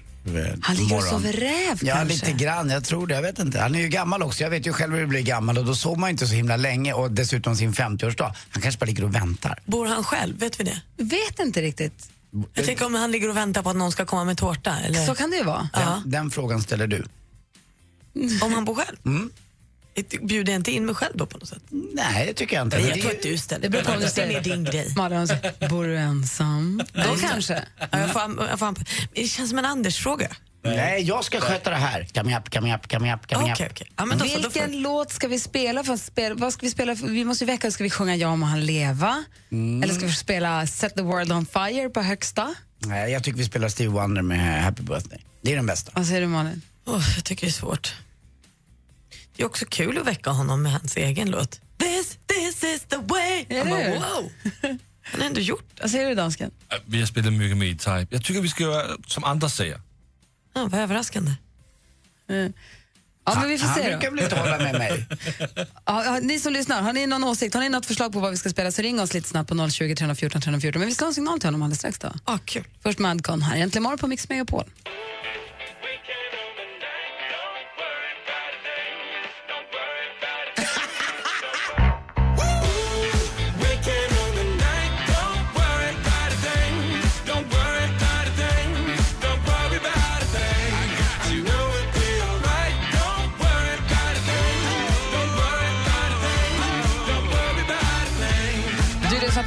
Han 0.62 0.76
ligger 0.76 0.98
och 0.98 1.04
sover 1.04 1.34
räv 1.34 1.78
Ja, 1.82 1.96
kanske. 1.96 2.14
lite 2.28 2.44
grann. 2.44 2.70
Jag 2.70 2.84
tror 2.84 3.08
det. 3.08 3.16
Jag 3.16 3.22
vet 3.22 3.40
inte. 3.40 3.60
Han 3.60 3.76
är 3.76 3.80
ju 3.80 3.88
gammal 3.88 4.24
också. 4.24 4.44
Jag 4.44 4.50
vet 4.50 4.68
ju 4.68 4.74
själv 4.74 4.94
hur 4.94 5.02
det 5.02 5.08
blir 5.08 5.22
gammal 5.22 5.58
och 5.58 5.66
då 5.66 5.76
sover 5.76 6.00
man 6.00 6.10
inte 6.10 6.28
så 6.28 6.34
himla 6.34 6.56
länge 6.58 6.94
och 6.94 7.12
dessutom 7.12 7.56
sin 7.56 7.74
50-årsdag. 7.74 8.34
Han 8.50 8.62
kanske 8.62 8.80
bara 8.80 8.86
ligger 8.86 9.04
och 9.04 9.16
väntar. 9.16 9.60
Bor 9.66 9.86
han 9.86 10.04
själv? 10.04 10.40
Vet 10.40 10.60
vi 10.60 10.64
det? 10.64 10.82
Vet 11.04 11.40
inte 11.40 11.62
riktigt. 11.62 12.10
Jag 12.54 12.66
tänker 12.66 12.86
om 12.86 12.96
han 12.96 13.12
ligger 13.12 13.30
och 13.30 13.38
väntar 13.38 13.62
på 13.64 13.70
att 13.70 13.76
någon 13.76 13.92
ska 13.92 14.06
komma 14.06 14.24
med 14.24 14.38
tårta. 14.38 14.80
Eller? 14.80 15.06
Så 15.06 15.16
kan 15.16 15.30
det 15.32 15.38
ju 15.38 15.44
vara. 15.44 15.70
Ja. 15.74 15.80
Den, 16.04 16.12
den 16.12 16.32
frågan 16.32 16.62
ställer 16.62 16.88
du. 16.88 17.04
Om 18.42 18.54
han 18.54 18.66
bor 18.66 18.76
själv? 18.76 18.98
Mm. 19.06 19.30
Bjuder 20.22 20.52
jag 20.54 20.60
inte 20.60 20.72
in 20.72 20.86
mig 20.86 20.96
själv 20.96 21.18
då 21.18 21.26
på 21.26 21.38
något 21.38 21.50
sätt? 21.50 21.62
Nej, 21.94 22.26
det 22.26 22.34
tycker 22.34 22.56
jag 22.56 22.66
inte. 22.66 22.78
Nej, 22.78 22.90
jag 22.90 23.02
tror 23.02 23.12
att 23.12 23.22
du 23.22 23.38
ställer 23.38 23.62
Det 23.62 23.70
beror 23.70 23.84
på 23.84 23.92
om 23.92 24.00
du 24.16 24.22
är 24.22 24.42
din 24.42 24.64
grej. 24.64 24.94
Malin 24.98 25.28
bor 25.70 25.84
du 25.84 25.98
ensam? 25.98 26.82
Då 26.94 27.16
kanske. 27.30 27.64
Ja, 27.92 28.00
jag 28.00 28.14
får, 28.14 28.48
jag 28.50 28.60
får, 28.60 28.76
det 29.14 29.28
känns 29.28 29.50
som 29.50 29.60
en 29.60 29.66
Anders-fråga. 29.66 30.36
Nej, 30.64 31.02
jag 31.04 31.24
ska 31.24 31.40
sköta 31.40 31.70
det 31.70 31.76
här. 31.76 32.08
Coming 32.14 32.36
up, 32.38 32.54
coming 32.54 32.74
up, 32.74 32.92
coming 32.92 33.14
up, 33.14 33.28
coming 33.34 33.52
Okej, 33.52 33.66
up. 33.66 33.72
okej. 33.72 33.92
Ja, 33.96 34.06
men 34.06 34.18
då 34.18 34.26
då 34.26 34.32
Vilken 34.32 34.52
får- 34.72 34.80
låt 34.82 35.12
ska 35.12 35.28
vi 35.28 35.40
spela? 35.40 35.84
För 35.84 35.94
att 35.94 36.02
spela 36.02 36.36
vad 36.36 36.54
ska 36.54 36.66
vi 36.66 36.72
spela? 36.72 36.96
För? 36.96 37.08
Vi 37.08 37.26
måste 37.26 37.44
ju 37.44 37.52
väcka, 37.52 37.72
ska 37.72 37.84
vi 37.84 37.90
sjunga 37.90 38.16
Ja 38.16 38.36
må 38.36 38.46
han 38.46 38.66
leva? 38.66 39.24
Mm. 39.52 39.84
Eller 39.84 39.94
ska 39.94 40.06
vi 40.06 40.14
spela 40.14 40.68
Set 40.68 40.96
the 40.96 41.02
world 41.02 41.32
on 41.32 41.46
fire 41.46 41.90
på 41.90 42.02
högsta? 42.02 42.56
Nej, 42.80 43.12
jag 43.12 43.24
tycker 43.24 43.38
vi 43.38 43.46
spelar 43.46 43.70
Steve 43.70 43.90
Wonder 43.90 44.22
med 44.22 44.64
Happy 44.64 44.84
birthday. 44.84 45.20
Det 45.42 45.52
är 45.52 45.56
den 45.56 45.66
bästa. 45.66 45.92
Vad 45.96 46.06
säger 46.06 46.22
du 46.22 46.28
Malin? 46.28 46.62
Åh, 46.86 47.04
jag 47.16 47.24
tycker 47.26 47.46
det 47.48 47.50
är 47.50 47.54
svårt. 47.54 47.96
Det 49.38 49.44
är 49.44 49.46
också 49.46 49.66
kul 49.70 49.98
att 49.98 50.08
väcka 50.08 50.30
honom 50.30 50.62
med 50.64 50.72
hans 50.72 50.98
egen 50.98 51.30
låt. 51.32 51.62
This, 51.78 52.18
this 52.28 52.64
is 52.64 52.82
the 52.90 52.98
way. 52.98 53.46
Är 53.50 53.58
Han 53.60 53.70
bara, 53.70 53.80
det? 53.80 53.90
wow. 53.90 54.32
Han 55.12 55.22
har 55.22 55.28
ändå 55.28 55.42
gjort 55.42 55.80
Vad 55.82 55.92
säger 55.92 56.10
du 56.10 56.16
dansken? 56.16 56.52
Äh, 56.72 56.78
Vi 56.86 57.00
har 57.00 57.08
spelat 57.08 57.34
mycket 57.34 57.58
med 57.58 57.68
E-Type. 57.70 58.08
Jag 58.10 58.24
tycker 58.24 58.42
vi 58.42 58.50
ska 58.50 58.64
göra 58.64 58.98
som 59.08 59.24
andra 59.24 59.50
säger. 59.50 59.82
Ja, 60.54 60.66
vad 60.72 60.80
överraskande. 60.82 61.32
Ja, 63.26 63.36
men 63.40 63.50
vi 63.50 63.58
får 63.58 63.68
Han 63.68 63.76
se 63.76 63.82
brukar 63.84 64.10
då. 64.10 64.16
väl 64.16 64.24
inte 64.24 64.36
hålla 64.40 64.58
med 64.58 64.74
mig. 64.74 65.06
Ja, 65.86 66.06
ja, 66.06 66.20
ni 66.22 66.40
som 66.40 66.54
lyssnar, 66.54 66.82
har 66.82 66.94
ni 66.94 67.08
någon 67.08 67.24
åsikt? 67.24 67.54
Har 67.56 67.62
ni 67.62 67.70
något 67.70 67.86
förslag 67.86 68.14
på 68.14 68.20
vad 68.20 68.32
vi 68.32 68.38
ska 68.38 68.50
spela 68.50 68.72
så 68.72 68.82
ring 68.82 69.00
oss 69.00 69.14
lite 69.14 69.30
snabbt 69.30 69.50
på 69.50 69.70
020 69.70 69.96
314 69.96 70.42
314. 70.42 70.80
Men 70.80 70.88
vi 70.90 70.96
ska 70.96 71.06
ha 71.06 71.08
en 71.10 71.14
signal 71.16 71.40
till 71.40 71.48
honom 71.48 71.62
alldeles 71.62 71.80
strax 71.80 72.00
då. 72.00 72.14
Ah, 72.24 72.38
kul. 72.46 72.64
Först 72.84 73.00
Madcon 73.00 73.42
här. 73.42 73.58
Äntligen 73.58 73.84
morgon 73.84 73.98
på 73.98 74.08
Mix 74.08 74.30
Megapol. 74.30 74.64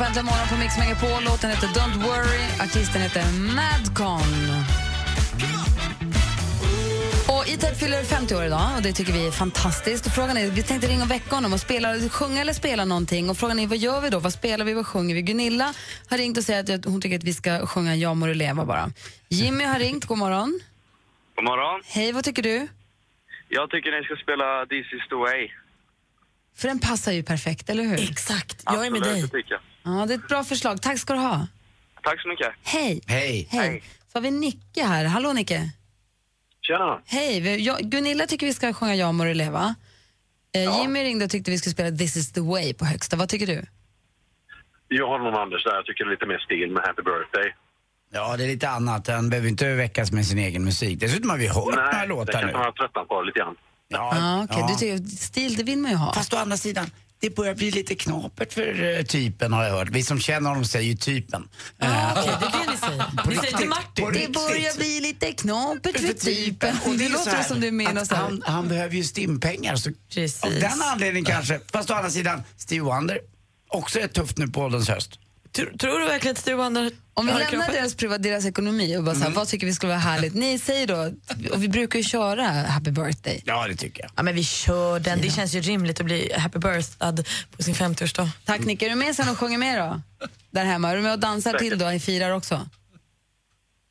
På 0.00 0.04
Äntligen 0.04 0.26
morgon 0.26 0.48
på 0.48 0.56
Mix 0.56 0.78
Megapol. 0.78 1.24
Låten 1.24 1.50
heter 1.50 1.66
Don't 1.66 1.96
worry. 2.08 2.44
Artisten 2.60 3.02
heter 3.02 3.24
Madcon. 3.56 4.30
Och 7.28 7.48
E-Type 7.48 7.74
fyller 7.74 8.02
50 8.04 8.34
år 8.34 8.44
idag 8.44 8.68
och 8.76 8.82
det 8.82 8.92
tycker 8.92 9.12
vi 9.12 9.26
är 9.26 9.30
fantastiskt. 9.30 10.06
Och 10.06 10.12
frågan 10.12 10.36
är, 10.36 10.50
vi 10.50 10.62
tänkte 10.62 10.88
ringa 10.88 11.02
och 11.02 11.10
väcka 11.10 11.34
honom 11.34 11.52
och 11.52 11.60
spela, 11.60 12.08
sjunga 12.08 12.40
eller 12.40 12.52
spela 12.52 12.84
någonting. 12.84 13.30
Och 13.30 13.36
frågan 13.36 13.58
är, 13.58 13.66
vad 13.66 13.78
gör 13.78 14.00
vi 14.00 14.10
då? 14.10 14.18
Vad 14.18 14.32
spelar 14.32 14.64
vi? 14.64 14.74
Vad 14.74 14.86
sjunger 14.86 15.14
vi? 15.14 15.22
Gunilla 15.22 15.74
har 16.10 16.18
ringt 16.18 16.38
och 16.38 16.44
säger 16.44 16.74
att 16.74 16.84
hon 16.84 17.00
tycker 17.00 17.16
att 17.16 17.24
vi 17.24 17.34
ska 17.34 17.66
sjunga 17.66 17.96
Ja 17.96 18.14
må 18.14 18.26
du 18.26 18.34
leva 18.34 18.64
bara. 18.64 18.90
Jimmy 19.28 19.64
har 19.64 19.78
ringt, 19.78 20.04
god 20.04 20.18
morgon. 20.18 20.60
God 21.34 21.44
morgon. 21.44 21.82
Hej, 21.86 22.12
vad 22.12 22.24
tycker 22.24 22.42
du? 22.42 22.68
Jag 23.48 23.70
tycker 23.70 23.90
ni 23.90 24.04
ska 24.04 24.16
spela 24.16 24.66
This 24.66 24.86
is 24.92 25.08
the 25.08 25.14
way. 25.14 25.50
För 26.56 26.68
den 26.68 26.78
passar 26.78 27.12
ju 27.12 27.22
perfekt, 27.22 27.70
eller 27.70 27.84
hur? 27.84 28.10
Exakt, 28.10 28.62
jag 28.64 28.86
är 28.86 28.90
med 28.90 29.00
Absolut, 29.00 29.04
dig. 29.04 29.22
det 29.22 29.28
tycker 29.28 29.52
jag. 29.52 29.60
Ja, 29.82 30.06
det 30.06 30.14
är 30.14 30.18
ett 30.18 30.28
bra 30.28 30.44
förslag. 30.44 30.82
Tack 30.82 30.98
ska 30.98 31.12
du 31.12 31.18
ha. 31.20 31.46
Tack 32.02 32.22
så 32.22 32.28
mycket. 32.28 32.52
Hej. 32.62 33.00
Hej. 33.06 33.48
Hej. 33.50 33.82
Så 34.12 34.18
har 34.18 34.22
vi 34.22 34.30
Nicke 34.30 34.84
här. 34.84 35.04
Hallå 35.04 35.32
Nicke. 35.32 35.70
Tjena. 36.62 37.00
Hej. 37.06 37.60
Jag, 37.64 37.78
Gunilla 37.80 38.26
tycker 38.26 38.46
vi 38.46 38.54
ska 38.54 38.72
sjunga 38.72 38.94
Ja 38.94 39.12
må 39.12 39.24
du 39.24 39.34
leva. 39.34 39.74
Eh, 40.54 40.80
Jimmy 40.80 41.04
ringde 41.04 41.24
och 41.24 41.30
tyckte 41.30 41.50
vi 41.50 41.58
skulle 41.58 41.72
spela 41.72 41.96
This 41.96 42.16
is 42.16 42.32
the 42.32 42.40
way 42.40 42.74
på 42.74 42.84
högsta. 42.84 43.16
Vad 43.16 43.28
tycker 43.28 43.46
du? 43.46 43.66
Jag 44.88 45.08
har 45.08 45.18
någon 45.18 45.34
Anders 45.34 45.64
där. 45.64 45.74
Jag 45.74 45.86
tycker 45.86 46.04
det 46.04 46.08
är 46.08 46.12
lite 46.12 46.26
mer 46.26 46.38
stil 46.38 46.70
med 46.70 46.82
Happy 46.86 47.02
birthday. 47.02 47.54
Ja, 48.12 48.36
det 48.36 48.44
är 48.44 48.48
lite 48.48 48.68
annat. 48.68 49.06
Han 49.08 49.30
behöver 49.30 49.48
inte 49.48 49.74
väckas 49.74 50.12
med 50.12 50.26
sin 50.26 50.38
egen 50.38 50.64
musik. 50.64 51.00
Dessutom 51.00 51.30
har 51.30 51.36
vi 51.36 51.46
hört 51.46 51.56
några 51.64 51.90
Nej, 51.90 52.00
det 52.02 52.06
låtar 52.06 52.32
kan 52.32 52.46
nu. 52.46 52.52
man 52.52 52.72
tröttna 52.74 53.04
på 53.04 53.22
lite 53.22 53.38
grann. 53.38 53.56
Ja, 53.88 54.12
Ah, 54.16 54.44
okay. 54.44 54.62
Du 54.68 54.74
tycker, 54.74 55.16
stil, 55.16 55.56
det 55.56 55.62
vill 55.62 55.78
man 55.78 55.90
ju 55.90 55.96
ha. 55.96 56.14
Fast 56.14 56.34
å 56.34 56.36
andra 56.36 56.56
sidan, 56.56 56.86
det 57.20 57.36
börjar 57.36 57.54
bli 57.54 57.70
lite 57.70 57.94
knapert 57.94 58.52
för 58.52 58.98
eh, 58.98 59.02
typen 59.04 59.52
har 59.52 59.64
jag 59.64 59.70
hört. 59.72 59.88
Vi 59.90 60.02
som 60.02 60.20
känner 60.20 60.48
honom 60.48 60.64
säger 60.64 60.88
ju 60.88 60.96
typen. 60.96 61.48
Ah, 61.78 62.12
Okej, 62.20 62.32
det 62.40 62.46
är 62.46 62.64
det 62.66 62.70
ni 62.72 62.76
säger. 62.86 63.26
Ni 63.28 63.36
säger 63.36 63.56
till 63.58 63.68
Martin. 63.68 64.04
Det 64.04 64.10
riktigt. 64.18 64.32
börjar 64.34 64.76
bli 64.76 65.00
lite 65.00 65.32
knapert 65.32 66.00
för 66.00 66.12
typen. 66.12 66.76
Och 66.86 66.94
Det 66.98 67.04
så 67.06 67.12
låter 67.12 67.30
här 67.30 67.42
som 67.42 67.60
du 67.60 67.70
menar 67.70 68.04
så 68.04 68.14
han, 68.14 68.42
han 68.46 68.68
behöver 68.68 68.94
ju 68.94 69.04
stimpengar. 69.04 69.76
Så 69.76 69.90
Precis. 70.14 70.42
av 70.42 70.50
den 70.50 70.82
anledningen 70.82 71.24
kanske. 71.24 71.60
Fast 71.72 71.90
å 71.90 71.94
andra 71.94 72.10
sidan, 72.10 72.42
Steve 72.56 72.84
Wonder, 72.84 73.18
också 73.68 74.00
är 74.00 74.08
tufft 74.08 74.38
nu 74.38 74.48
på 74.48 74.60
ålderns 74.60 74.88
höst. 74.88 75.18
Tror, 75.52 75.70
tror 75.78 75.98
du 76.00 76.06
verkligen 76.06 76.32
att 76.32 76.38
Steve 76.38 76.56
Wonder 76.56 76.92
Om 77.14 77.26
vi 77.26 77.32
lämnar 77.32 77.46
kroppen? 77.50 77.74
deras, 77.74 77.94
privat, 77.94 78.22
deras 78.22 78.44
ekonomi 78.46 78.96
och 78.96 79.04
bara 79.04 79.14
så 79.14 79.20
här, 79.22 79.30
vad 79.30 79.48
tycker 79.48 79.66
vi 79.66 79.72
skulle 79.72 79.90
vara 79.90 80.00
härligt? 80.00 80.34
Ni 80.34 80.58
säger 80.58 80.86
då, 80.86 81.12
och 81.52 81.62
vi 81.62 81.68
brukar 81.68 81.98
ju 81.98 82.02
köra 82.04 82.44
Happy 82.46 82.90
birthday. 82.90 83.42
Ja, 83.46 83.68
det 83.68 83.76
tycker 83.76 84.02
jag. 84.02 84.10
Ja, 84.16 84.22
men 84.22 84.34
vi 84.34 84.44
kör 84.44 85.00
den. 85.00 85.20
Det 85.20 85.30
känns 85.30 85.54
ju 85.54 85.60
rimligt 85.60 86.00
att 86.00 86.06
bli 86.06 86.32
happy 86.38 86.58
birthday 86.58 87.24
på 87.56 87.62
sin 87.62 87.74
50-årsdag. 87.74 88.28
Tack 88.44 88.60
Nick. 88.60 88.82
Är 88.82 88.88
du 88.88 88.94
med 88.94 89.16
sen 89.16 89.28
och 89.28 89.38
sjunger 89.38 89.58
med 89.58 89.78
då? 89.78 90.00
Där 90.50 90.64
hemma. 90.64 90.90
Är 90.90 90.96
du 90.96 91.02
med 91.02 91.12
och 91.12 91.18
dansar 91.18 91.58
till 91.58 91.78
då? 91.78 91.92
I 91.92 92.00
firar 92.00 92.30
också? 92.30 92.68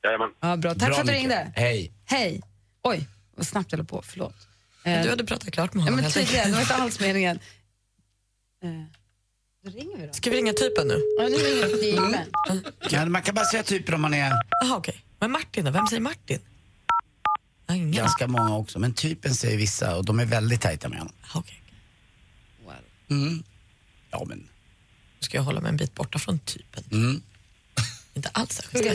Jajamän. 0.04 0.30
Ja, 0.40 0.58
bra. 0.58 0.74
Tack 0.74 0.88
Bra, 0.88 0.94
för 0.96 1.02
att 1.02 1.08
du 1.08 1.14
ringde. 1.14 1.52
Hej. 1.56 1.92
Hej. 2.06 2.42
Oj, 2.84 3.08
vad 3.36 3.48
snabbt 3.48 3.72
jag 3.72 3.88
på. 3.88 4.02
Förlåt. 4.06 4.36
Eh, 4.84 5.04
Du 5.04 5.10
hade 5.10 5.24
pratat 5.26 5.52
klart 5.52 5.74
med 5.74 5.82
ja, 5.82 5.86
honom. 5.86 5.96
men 5.96 6.04
helt 6.04 6.14
tydligen, 6.16 6.48
det 6.48 6.54
var 6.54 6.62
inte 6.62 6.76
alls 6.76 7.00
meningen. 7.00 7.40
Ska 10.12 10.30
vi 10.30 10.38
ringa 10.38 10.54
typen 10.54 10.88
nu? 10.88 11.02
Ja, 11.18 11.24
nu 11.24 11.36
ringer 11.36 11.68
typen. 11.68 12.16
Ja, 12.90 13.06
man 13.06 13.22
kan 13.22 13.36
bara 13.36 13.46
säga 13.46 13.64
typer 13.64 13.94
om 13.94 14.02
man 14.02 14.14
är 14.14 14.32
Jaha, 14.62 14.78
okej. 14.78 15.04
Men 15.20 15.32
Martin 15.32 15.66
då? 15.66 15.72
Vem 15.72 15.88
säger 15.88 16.02
Martin? 16.02 16.40
Ja, 17.68 17.76
ingen. 17.76 17.92
ganska 17.92 18.28
många 18.28 18.58
också. 18.58 18.80
Men 18.80 18.94
typen 18.94 19.36
säger 19.36 19.58
vissa 19.58 19.98
och 19.98 20.06
de 20.06 20.20
är 20.20 20.26
väldigt 20.26 20.62
tajta 20.62 20.90
med 20.90 20.98
honom. 20.98 21.14
Jaha, 21.22 21.40
okej. 21.40 21.64
Mm. 23.10 23.44
Ja, 24.12 24.26
men... 24.28 24.50
Då 25.20 25.24
ska 25.24 25.38
jag 25.38 25.44
hålla 25.44 25.62
mig 25.62 25.70
en 25.70 25.78
bit 25.78 25.96
borta 25.96 26.20
från 26.20 26.40
typen. 26.40 26.84
Mm. 26.92 27.22
Inte 28.14 28.30
alls 28.30 28.52
särskilt. 28.52 28.86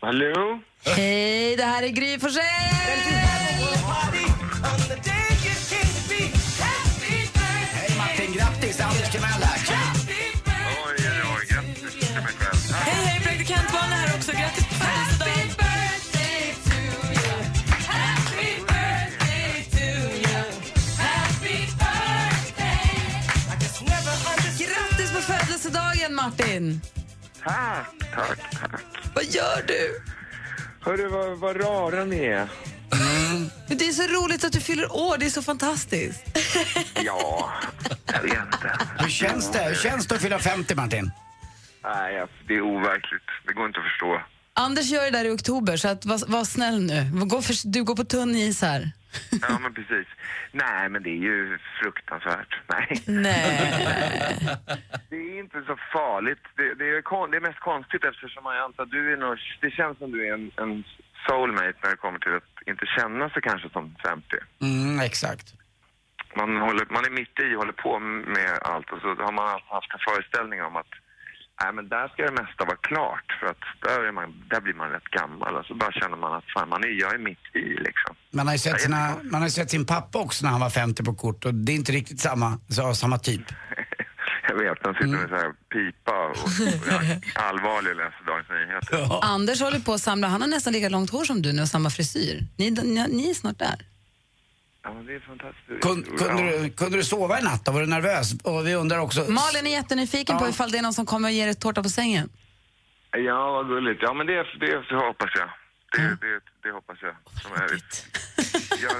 Hallå? 0.00 0.60
Hej, 0.84 1.56
det 1.56 1.62
här 1.64 1.82
är 1.82 1.88
Gry 1.88 2.18
Forssell! 2.18 2.44
Hej 7.74 7.96
Martin, 7.98 8.32
grattis! 8.32 8.80
Anders 8.80 9.10
Timell 9.12 9.42
här. 9.42 9.58
Tja! 9.66 9.78
Oj, 10.86 10.96
oj, 10.98 11.22
oj. 11.38 11.46
Grattis 11.50 11.94
till 11.98 12.14
mig 12.14 12.24
själv. 12.38 12.74
Hej, 12.74 13.06
hej, 13.06 13.20
praktikant 13.20 13.72
Malin 13.72 13.92
här 13.92 14.16
också. 14.16 14.32
Grattis 14.32 14.64
på 14.66 14.74
födelsedagen. 14.74 15.48
Grattis 24.58 25.12
på 25.12 25.20
födelsedagen, 25.20 26.14
Martin! 26.14 26.80
Tack, 27.44 27.94
tack, 28.14 28.38
tack. 28.50 28.97
Vad 29.18 29.26
gör 29.26 29.62
du? 29.66 30.00
Hörru, 30.80 31.08
vad, 31.08 31.38
vad 31.38 31.60
rara 31.60 32.04
ni 32.04 32.24
är. 32.24 32.48
Men 33.68 33.78
Det 33.78 33.88
är 33.88 33.92
så 33.92 34.02
roligt 34.02 34.44
att 34.44 34.52
du 34.52 34.60
fyller 34.60 34.92
år, 34.92 35.18
det 35.18 35.26
är 35.26 35.30
så 35.30 35.42
fantastiskt. 35.42 36.22
Ja, 37.04 37.50
jag 38.06 38.22
vet 38.22 38.32
inte. 38.32 38.78
Hur 38.98 39.08
känns 39.08 39.50
det? 39.52 39.62
Hur 39.62 39.74
känns 39.74 40.06
det 40.06 40.14
att 40.14 40.22
fylla 40.22 40.38
50 40.38 40.74
Martin? 40.74 41.10
Nej, 41.84 42.26
det 42.48 42.54
är 42.54 42.60
overkligt. 42.60 43.28
Det 43.46 43.52
går 43.52 43.66
inte 43.66 43.78
att 43.80 43.86
förstå. 43.86 44.20
Anders 44.66 44.90
gör 44.90 45.04
det 45.04 45.10
där 45.10 45.24
i 45.24 45.30
oktober, 45.30 45.76
så 45.76 45.88
att, 45.88 46.04
var, 46.06 46.32
var 46.32 46.44
snäll 46.44 46.78
nu. 46.82 47.26
Gå 47.32 47.42
för, 47.42 47.54
du 47.74 47.84
går 47.84 47.96
på 47.96 48.04
tunn 48.04 48.34
is 48.34 48.62
här. 48.62 48.82
Ja, 49.48 49.58
men 49.58 49.74
precis. 49.74 50.06
Nej, 50.52 50.88
men 50.88 51.02
det 51.02 51.10
är 51.10 51.22
ju 51.30 51.58
fruktansvärt. 51.80 52.52
Nej. 52.66 53.02
Nej. 53.06 53.38
Det 55.10 55.16
är 55.16 55.38
inte 55.38 55.62
så 55.66 55.76
farligt. 55.92 56.44
Det, 56.56 56.74
det, 56.74 56.84
är, 56.84 57.30
det 57.30 57.36
är 57.36 57.40
mest 57.40 57.60
konstigt 57.60 58.04
eftersom 58.04 58.42
jag 58.44 58.64
antar 58.64 58.82
att 58.82 58.90
du 58.90 59.12
är 59.12 59.16
nog, 59.16 59.38
det 59.60 59.70
känns 59.70 59.98
som 59.98 60.10
du 60.12 60.28
är 60.28 60.34
en, 60.34 60.50
en 60.56 60.84
soulmate 61.26 61.78
när 61.82 61.90
det 61.90 61.96
kommer 61.96 62.18
till 62.18 62.36
att 62.36 62.68
inte 62.70 62.86
känna 62.98 63.30
sig 63.30 63.42
kanske 63.42 63.68
som 63.70 63.96
50. 64.04 64.36
Mm, 64.60 65.00
exakt. 65.00 65.46
Man, 66.36 66.56
håller, 66.56 66.86
man 66.90 67.04
är 67.04 67.10
mitt 67.20 67.40
i 67.40 67.54
och 67.54 67.60
håller 67.62 67.78
på 67.86 67.98
med 68.36 68.52
allt 68.62 68.92
och 68.92 69.00
så 69.00 69.08
har 69.08 69.32
man 69.32 69.48
haft 69.76 69.94
en 69.94 70.04
föreställning 70.08 70.62
om 70.62 70.76
att 70.76 70.92
Nej, 71.60 71.72
men 71.72 71.88
där 71.88 72.08
ska 72.08 72.22
det 72.22 72.42
mesta 72.42 72.64
vara 72.64 72.76
klart 72.76 73.36
för 73.40 73.46
att 73.46 73.62
där, 73.82 74.08
är 74.08 74.12
man, 74.12 74.44
där 74.50 74.60
blir 74.60 74.74
man 74.74 74.90
rätt 74.90 75.04
gammal 75.04 75.56
och 75.56 75.66
så 75.66 75.74
bara 75.74 75.92
känner 75.92 76.16
man 76.16 76.32
att 76.32 76.44
fan, 76.54 76.68
man 76.68 76.84
är, 76.84 76.88
jag 76.88 77.14
är 77.14 77.18
mitt 77.18 77.46
i 77.54 77.58
liksom. 77.58 78.16
Man 78.30 78.46
har, 78.46 78.54
ju 78.54 78.58
sett 78.58 78.80
sina, 78.80 79.16
man 79.22 79.40
har 79.40 79.48
ju 79.48 79.50
sett 79.50 79.70
sin 79.70 79.86
pappa 79.86 80.18
också 80.18 80.44
när 80.44 80.50
han 80.50 80.60
var 80.60 80.70
50 80.70 81.04
på 81.04 81.14
kort 81.14 81.44
och 81.44 81.54
det 81.54 81.72
är 81.72 81.76
inte 81.76 81.92
riktigt 81.92 82.20
samma, 82.20 82.58
så, 82.68 82.94
samma 82.94 83.18
typ. 83.18 83.42
Jag 84.48 84.54
vet, 84.54 84.82
de 84.82 84.94
sitter 84.94 85.06
med 85.06 85.28
så 85.28 85.34
här 85.34 85.52
pipa 85.72 86.26
och, 86.26 86.30
och 86.30 87.02
är 87.02 87.20
allvarlig 87.48 87.90
och 87.90 87.96
läser 87.96 88.24
Dagens 88.26 88.48
Nyheter. 88.48 89.24
Anders 89.24 89.60
håller 89.60 89.80
på 89.80 89.92
att 89.92 90.00
samla, 90.00 90.28
han 90.28 90.40
har 90.40 90.48
nästan 90.48 90.72
lika 90.72 90.88
långt 90.88 91.10
hår 91.10 91.24
som 91.24 91.42
du 91.42 91.52
nu 91.52 91.62
och 91.62 91.68
samma 91.68 91.90
frisyr. 91.90 92.46
Ni, 92.56 92.70
ni, 92.70 93.06
ni 93.08 93.30
är 93.30 93.34
snart 93.34 93.58
där. 93.58 93.86
Ja, 94.84 94.90
det 95.06 95.14
är 95.14 95.20
fantastiskt. 95.20 95.80
Kun, 95.82 96.02
kunde, 96.18 96.42
du, 96.42 96.70
kunde 96.70 96.96
du 96.96 97.04
sova 97.04 97.38
i 97.40 97.42
natt 97.42 97.64
då? 97.64 97.72
Var 97.72 97.80
du 97.80 97.86
nervös? 97.86 98.32
Och 98.44 98.66
vi 98.66 98.74
undrar 98.74 98.98
också... 98.98 99.20
Malin 99.20 99.66
är 99.66 99.70
jättenyfiken 99.70 100.38
på 100.38 100.48
ifall 100.48 100.70
det 100.70 100.78
är 100.78 100.82
någon 100.82 100.92
som 100.92 101.06
kommer 101.06 101.28
och 101.28 101.32
ger 101.32 101.48
ett 101.48 101.60
tårta 101.60 101.82
på 101.82 101.88
sängen. 101.88 102.28
Ja, 103.10 103.50
vad 103.50 103.68
gulligt. 103.68 104.02
Ja, 104.02 104.14
men 104.14 104.26
det, 104.26 104.34
det, 104.60 104.82
det 104.88 104.96
hoppas 104.96 105.30
jag. 105.34 105.48
Det, 105.92 106.08
det, 106.26 106.40
det 106.62 106.70
hoppas 106.70 106.98
jag. 107.02 107.14
Som 107.42 107.52
är, 107.52 107.68
jag 108.82 108.96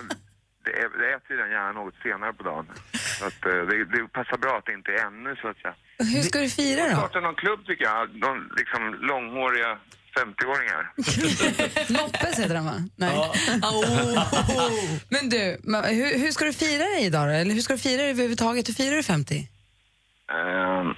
det, 0.64 0.72
är, 0.82 0.88
det 1.00 1.08
äter 1.14 1.30
ju 1.30 1.36
den 1.36 1.50
gärna 1.50 1.72
något 1.72 1.94
senare 2.02 2.32
på 2.32 2.42
dagen. 2.42 2.66
Så 3.18 3.24
att, 3.26 3.46
eh, 3.46 3.52
det, 3.70 3.84
det 3.84 4.08
passar 4.18 4.38
bra 4.44 4.52
att 4.58 4.66
det 4.66 4.72
inte 4.72 4.90
är 4.92 5.06
ännu, 5.06 5.36
så 5.36 5.48
att 5.48 5.56
säga. 5.62 5.74
Hur 6.14 6.22
ska 6.22 6.38
du 6.38 6.48
fira 6.48 6.82
då? 6.88 6.96
Starta 6.96 7.20
någon 7.20 7.34
klubb, 7.34 7.60
tycker 7.66 7.84
jag. 7.84 8.08
De 8.26 8.30
liksom 8.60 8.82
långhåriga 9.10 9.78
50-åringar. 10.20 10.82
Loppes 11.98 12.38
heter 12.40 12.54
den 12.54 12.64
va? 12.64 12.76
Nej. 12.96 13.14
Men 15.14 15.28
du, 15.28 15.42
hur, 15.98 16.18
hur 16.18 16.30
ska 16.30 16.44
du 16.44 16.52
fira 16.52 16.84
dig 16.84 17.04
idag 17.06 17.28
då? 17.28 17.32
Eller 17.32 17.54
hur 17.54 17.60
ska 17.60 17.72
du 17.74 17.78
fira 17.88 18.02
dig 18.02 18.10
överhuvudtaget? 18.10 18.68
Hur 18.68 18.74
firar 18.74 18.96
du 18.96 19.02
50? 19.02 19.34
Ehm, 20.36 20.88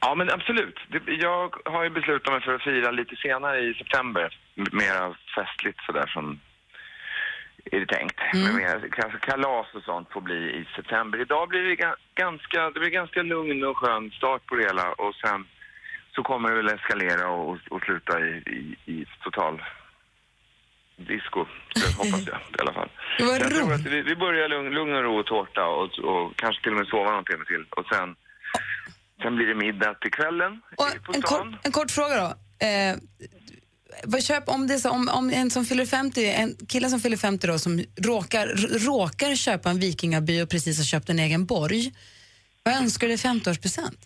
ja, 0.00 0.14
men 0.14 0.30
absolut. 0.30 0.78
Det, 0.92 1.12
jag 1.12 1.54
har 1.64 1.84
ju 1.84 1.90
beslutat 1.90 2.32
mig 2.32 2.42
för 2.42 2.54
att 2.54 2.62
fira 2.64 2.90
lite 2.90 3.16
senare 3.16 3.58
i 3.60 3.74
september. 3.74 4.38
Mera 4.72 5.14
festligt 5.36 5.80
sådär 5.86 6.06
som 6.06 6.40
är 7.72 7.80
det 7.80 7.86
tänkt. 7.86 8.18
Men 8.32 8.56
mer, 8.56 8.88
kanske 8.92 9.18
kalas 9.18 9.66
och 9.74 9.82
sånt 9.82 10.08
får 10.12 10.20
bli 10.20 10.34
i 10.58 10.66
september. 10.76 11.20
Idag 11.20 11.48
blir 11.48 11.62
det 11.62 11.74
ga- 11.84 12.00
ganska, 12.14 12.70
det 12.70 12.80
blir 12.80 12.90
ganska 12.90 13.22
lugn 13.22 13.64
och 13.64 13.76
skön 13.76 14.10
start 14.10 14.46
på 14.46 14.54
det 14.56 14.62
hela 14.64 14.92
och 14.92 15.14
sen 15.14 15.46
så 16.16 16.22
kommer 16.22 16.48
det 16.50 16.56
väl 16.56 16.74
eskalera 16.74 17.28
och, 17.28 17.44
och, 17.50 17.58
och 17.70 17.80
sluta 17.86 18.20
i, 18.20 18.30
i, 18.58 18.92
i 18.92 19.06
total 19.24 19.62
disco, 20.96 21.40
hoppas 21.98 22.26
jag 22.26 22.38
i 22.56 22.60
alla 22.60 22.72
fall. 22.72 22.90
Jag 23.18 23.50
tror 23.50 23.72
att 23.72 23.86
vi, 23.86 24.02
vi 24.02 24.16
börjar 24.16 24.48
lugn, 24.48 24.70
lugn 24.74 24.94
och 24.94 25.02
ro 25.02 25.20
och 25.20 25.26
tårta 25.26 25.64
och, 25.66 25.98
och 25.98 26.36
kanske 26.36 26.62
till 26.62 26.72
och 26.72 26.78
med 26.78 26.86
sova 26.86 27.10
någon 27.10 27.24
timme 27.24 27.44
till 27.44 27.64
och 27.70 27.86
sen, 27.92 28.08
sen 29.22 29.36
blir 29.36 29.46
det 29.46 29.54
middag 29.54 29.94
till 29.94 30.10
kvällen 30.10 30.62
på 30.76 31.12
En, 31.14 31.22
kort, 31.22 31.46
en 31.62 31.72
kort 31.72 31.90
fråga 31.90 32.14
då. 32.22 32.28
Eh, 32.66 32.96
vad 34.04 34.24
köp, 34.24 34.48
om, 34.48 34.66
det 34.66 34.78
så, 34.78 34.90
om, 34.90 35.08
om 35.08 35.30
en 35.30 35.50
som 35.50 35.64
fyller 35.64 35.86
50, 35.86 36.26
en 36.26 36.56
kille 36.68 36.88
som 36.88 37.00
fyller 37.00 37.16
50 37.16 37.46
då 37.46 37.58
som 37.58 37.84
råkar, 37.96 38.46
råkar 38.86 39.34
köpa 39.34 39.70
en 39.70 39.80
vikingaby 39.80 40.42
och 40.42 40.50
precis 40.50 40.78
har 40.78 40.84
köpt 40.84 41.08
en 41.08 41.18
egen 41.18 41.46
borg. 41.46 41.92
Vad 42.62 42.74
önskar 42.74 43.06
du 43.06 43.12
i 43.12 43.16
50-årspresent? 43.16 43.96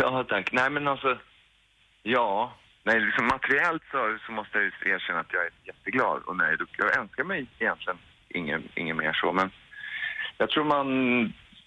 Ja, 0.00 0.24
tack. 0.24 0.52
Nej, 0.52 0.70
men 0.70 0.88
alltså, 0.88 1.18
ja. 2.02 2.52
Nej, 2.82 3.00
liksom 3.00 3.26
materiellt 3.26 3.82
så, 3.90 4.18
så 4.26 4.32
måste 4.32 4.58
jag 4.58 4.64
ju 4.64 4.92
erkänna 4.94 5.20
att 5.20 5.32
jag 5.32 5.42
är 5.42 5.50
jätteglad 5.64 6.22
och 6.22 6.36
nöjd. 6.36 6.60
Jag 6.76 6.98
önskar 6.98 7.24
mig 7.24 7.46
egentligen 7.58 7.98
ingen, 8.28 8.68
ingen 8.74 8.96
mer 8.96 9.12
så, 9.12 9.32
men 9.32 9.50
jag 10.38 10.50
tror 10.50 10.64
man, 10.64 10.86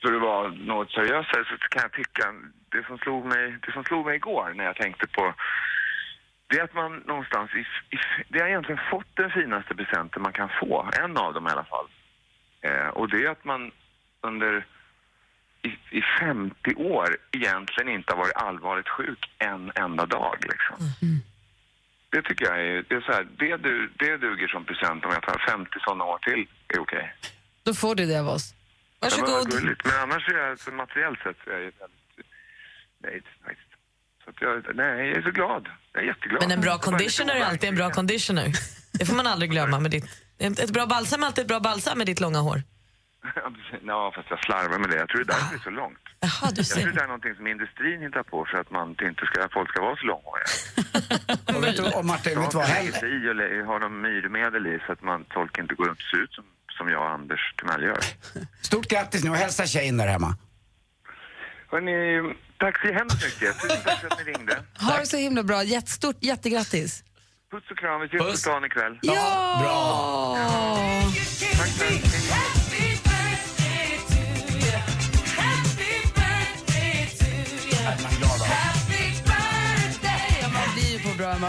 för 0.01 0.13
att 0.13 0.21
vara 0.21 0.47
något 0.47 0.91
seriösare, 0.91 1.45
så 1.45 1.57
kan 1.57 1.81
jag 1.81 1.91
tycka, 1.93 2.33
det 2.69 2.85
som 2.87 2.97
slog 2.97 3.25
mig, 3.25 3.57
det 3.65 3.71
som 3.71 3.83
slog 3.83 4.05
mig 4.05 4.15
igår 4.15 4.53
när 4.55 4.65
jag 4.65 4.75
tänkte 4.75 5.07
på 5.07 5.33
det 6.47 6.59
är 6.59 6.63
att 6.63 6.73
man 6.73 7.03
någonstans, 7.05 7.51
i, 7.55 7.59
i, 7.95 7.99
det 8.29 8.39
har 8.39 8.47
egentligen 8.47 8.81
fått 8.91 9.15
den 9.15 9.29
finaste 9.29 9.75
presenten 9.75 10.21
man 10.21 10.33
kan 10.33 10.49
få, 10.59 10.89
en 11.01 11.17
av 11.17 11.33
dem 11.33 11.47
i 11.47 11.51
alla 11.51 11.63
fall. 11.63 11.87
Eh, 12.61 12.87
och 12.87 13.09
det 13.09 13.25
är 13.25 13.29
att 13.29 13.45
man 13.45 13.71
under 14.21 14.65
i, 15.63 15.97
i 15.97 16.01
50 16.19 16.75
år 16.75 17.17
egentligen 17.31 17.89
inte 17.89 18.13
har 18.13 18.17
varit 18.17 18.35
allvarligt 18.35 18.89
sjuk 18.89 19.31
en 19.37 19.71
enda 19.75 20.05
dag. 20.05 20.37
Liksom. 20.41 20.77
Det 22.09 22.21
tycker 22.21 22.45
jag 22.45 22.61
är, 22.67 22.85
det 22.89 22.95
är 22.95 23.01
så 23.01 23.11
här, 23.11 23.27
det, 23.39 23.57
du, 23.57 23.91
det 23.99 24.17
duger 24.17 24.47
som 24.47 24.65
present 24.65 25.05
om 25.05 25.11
jag 25.11 25.23
tar 25.23 25.39
50 25.49 25.69
sådana 25.79 26.03
år 26.03 26.17
till, 26.17 26.47
är 26.67 26.79
okej. 26.79 27.15
Då 27.63 27.73
får 27.73 27.95
du 27.95 28.05
det 28.05 28.19
av 28.19 28.27
oss. 28.27 28.53
Varsågod. 28.99 29.51
gulligt. 29.51 29.85
Men 29.85 29.93
annars 30.03 30.29
är 30.29 30.37
jag, 30.37 30.59
så 30.59 30.71
materiellt 30.71 31.19
sett, 31.19 31.37
så 31.43 31.49
är 31.49 31.53
jag 31.53 31.59
väldigt 31.61 32.31
nöjd 33.03 33.23
faktiskt. 33.45 33.69
Så 34.23 34.29
att 34.29 34.41
jag, 34.41 34.75
nej, 34.75 35.07
jag 35.07 35.17
är 35.17 35.21
så 35.21 35.31
glad. 35.31 35.67
Jag 35.93 36.03
är 36.03 36.07
jätteglad. 36.07 36.41
Men 36.41 36.51
en 36.51 36.61
bra 36.61 36.77
conditioner 36.77 37.35
är 37.35 37.45
alltid 37.45 37.69
en 37.69 37.75
bra 37.75 37.89
conditioner. 37.89 38.47
Det 38.99 39.05
får 39.05 39.15
man 39.15 39.27
aldrig 39.27 39.51
glömma. 39.51 39.79
Med 39.79 39.91
ditt, 39.91 40.05
ett 40.37 40.59
ett 40.59 40.71
bra 40.71 40.85
balsam 40.85 41.23
är 41.23 41.27
alltid 41.27 41.41
ett 41.41 41.47
bra 41.47 41.59
balsam 41.59 41.97
med 41.97 42.07
ditt 42.07 42.19
långa 42.19 42.39
hår. 42.39 42.61
Ja, 43.85 44.11
fast 44.15 44.29
jag 44.29 44.39
slarvar 44.45 44.77
med 44.79 44.89
det. 44.89 44.97
Jag 44.97 45.09
tror 45.09 45.23
det 45.23 45.33
är 45.33 45.35
därför 45.37 45.55
det 45.55 45.61
är 45.61 45.63
så 45.63 45.69
långt. 45.69 46.03
Jaha, 46.19 46.51
du 46.51 46.61
Jag 46.61 46.67
tror 46.67 46.81
ser. 46.81 46.91
det 46.91 47.01
är 47.01 47.07
någonting 47.07 47.35
som 47.35 47.47
industrin 47.47 48.01
hittar 48.01 48.23
på 48.23 48.45
för 48.51 48.57
att 48.57 48.71
man 48.71 48.89
inte 48.89 49.25
ska, 49.25 49.49
folk 49.53 49.69
ska 49.69 49.81
vara 49.81 49.95
så 49.95 50.05
långhåriga. 50.05 50.49
Och 51.57 51.63
vet 51.63 51.77
du, 51.77 51.83
och 51.97 52.05
Martin, 52.05 52.39
vet 52.41 52.51
du 52.51 52.57
vad 52.57 52.65
heller? 52.67 53.05
i 53.15 53.61
och 53.61 53.67
har 53.67 53.79
de 53.79 54.01
myrmedel 54.01 54.67
i 54.67 54.79
så 54.85 54.91
att 54.93 55.01
man, 55.01 55.25
folk 55.33 55.57
inte 55.57 55.75
går 55.75 55.85
runt 55.85 55.99
och 55.99 56.09
ser 56.11 56.17
ut 56.23 56.33
som, 56.33 56.43
som 56.77 56.89
jag 56.89 57.01
och 57.01 57.09
Anders 57.09 57.53
Timell 57.57 57.83
gör. 57.83 57.99
Stort 58.61 58.87
grattis 58.87 59.23
nu 59.23 59.29
och 59.29 59.35
hälsa 59.35 59.65
tjejen 59.65 59.97
där 59.97 60.07
hemma. 60.07 60.35
Hörrni, 61.71 62.33
tack 62.57 62.81
så 62.81 62.93
hemskt 62.93 63.23
mycket. 63.25 63.61
Tusen 63.61 63.77
tack 63.85 63.99
för 63.99 64.07
att 64.07 64.17
ni 64.25 64.33
ringde. 64.33 64.55
Ha 64.79 64.97
det 64.99 65.05
så 65.05 65.17
himla 65.17 65.43
bra. 65.43 65.63
Jättestort 65.63 66.17
jättegrattis. 66.19 67.03
Puss 67.51 67.63
och 67.71 67.77
kram. 67.77 68.01
Vi 68.01 68.07
ses 68.07 68.31
på 68.31 68.37
stan 68.37 68.65
ikväll. 68.65 68.99
Ja! 69.01 69.13
Bra. 69.63 70.35
Tack, 70.37 70.72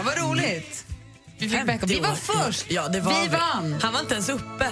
Vad 0.05 0.17
roligt! 0.17 0.85
Vi, 1.37 1.49
fick 1.49 1.59
vi 1.87 1.99
var 1.99 2.15
först! 2.15 2.65
Ja, 2.71 2.87
det 2.87 2.99
var 2.99 3.21
vi 3.21 3.27
vann! 3.27 3.79
Han 3.81 3.93
var 3.93 3.99
inte 3.99 4.13
ens 4.13 4.29
uppe. 4.29 4.67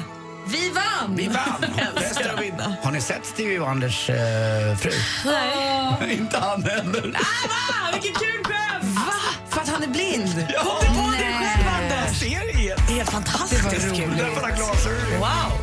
Vi 0.47 0.69
vann! 0.69 1.15
Vi 1.15 1.27
vann! 1.27 1.65
Älskar 1.97 2.33
att 2.33 2.41
vinna. 2.41 2.75
Har 2.83 2.91
ni 2.91 3.01
sett 3.01 3.25
Stevie 3.25 3.59
Wonders 3.59 4.09
eh, 4.09 4.77
fru? 4.77 4.91
Nej. 5.25 6.13
inte 6.19 6.37
han 6.37 6.63
heller. 6.63 7.15
Ah, 7.15 7.91
vilken 7.93 8.13
kul 8.13 8.43
skämt! 8.43 8.95
Va? 8.95 9.13
För 9.49 9.61
att 9.61 9.69
han 9.69 9.83
är 9.83 9.87
blind? 9.87 10.45
Ja, 10.53 10.77
det 10.81 10.87
var 10.87 11.11
det 11.11 11.17
själv, 11.17 11.67
Anders! 11.81 12.19
Serien! 12.19 12.79
Helt 12.79 13.09
fantastiskt 13.09 13.69
Det 13.69 13.87
var 13.89 13.95
kul. 13.95 14.05
roligt. 14.05 14.17
Därför 14.17 14.41
har 14.41 14.49
han 14.49 14.57
glasögon. 14.57 15.19
Wow! 15.19 15.62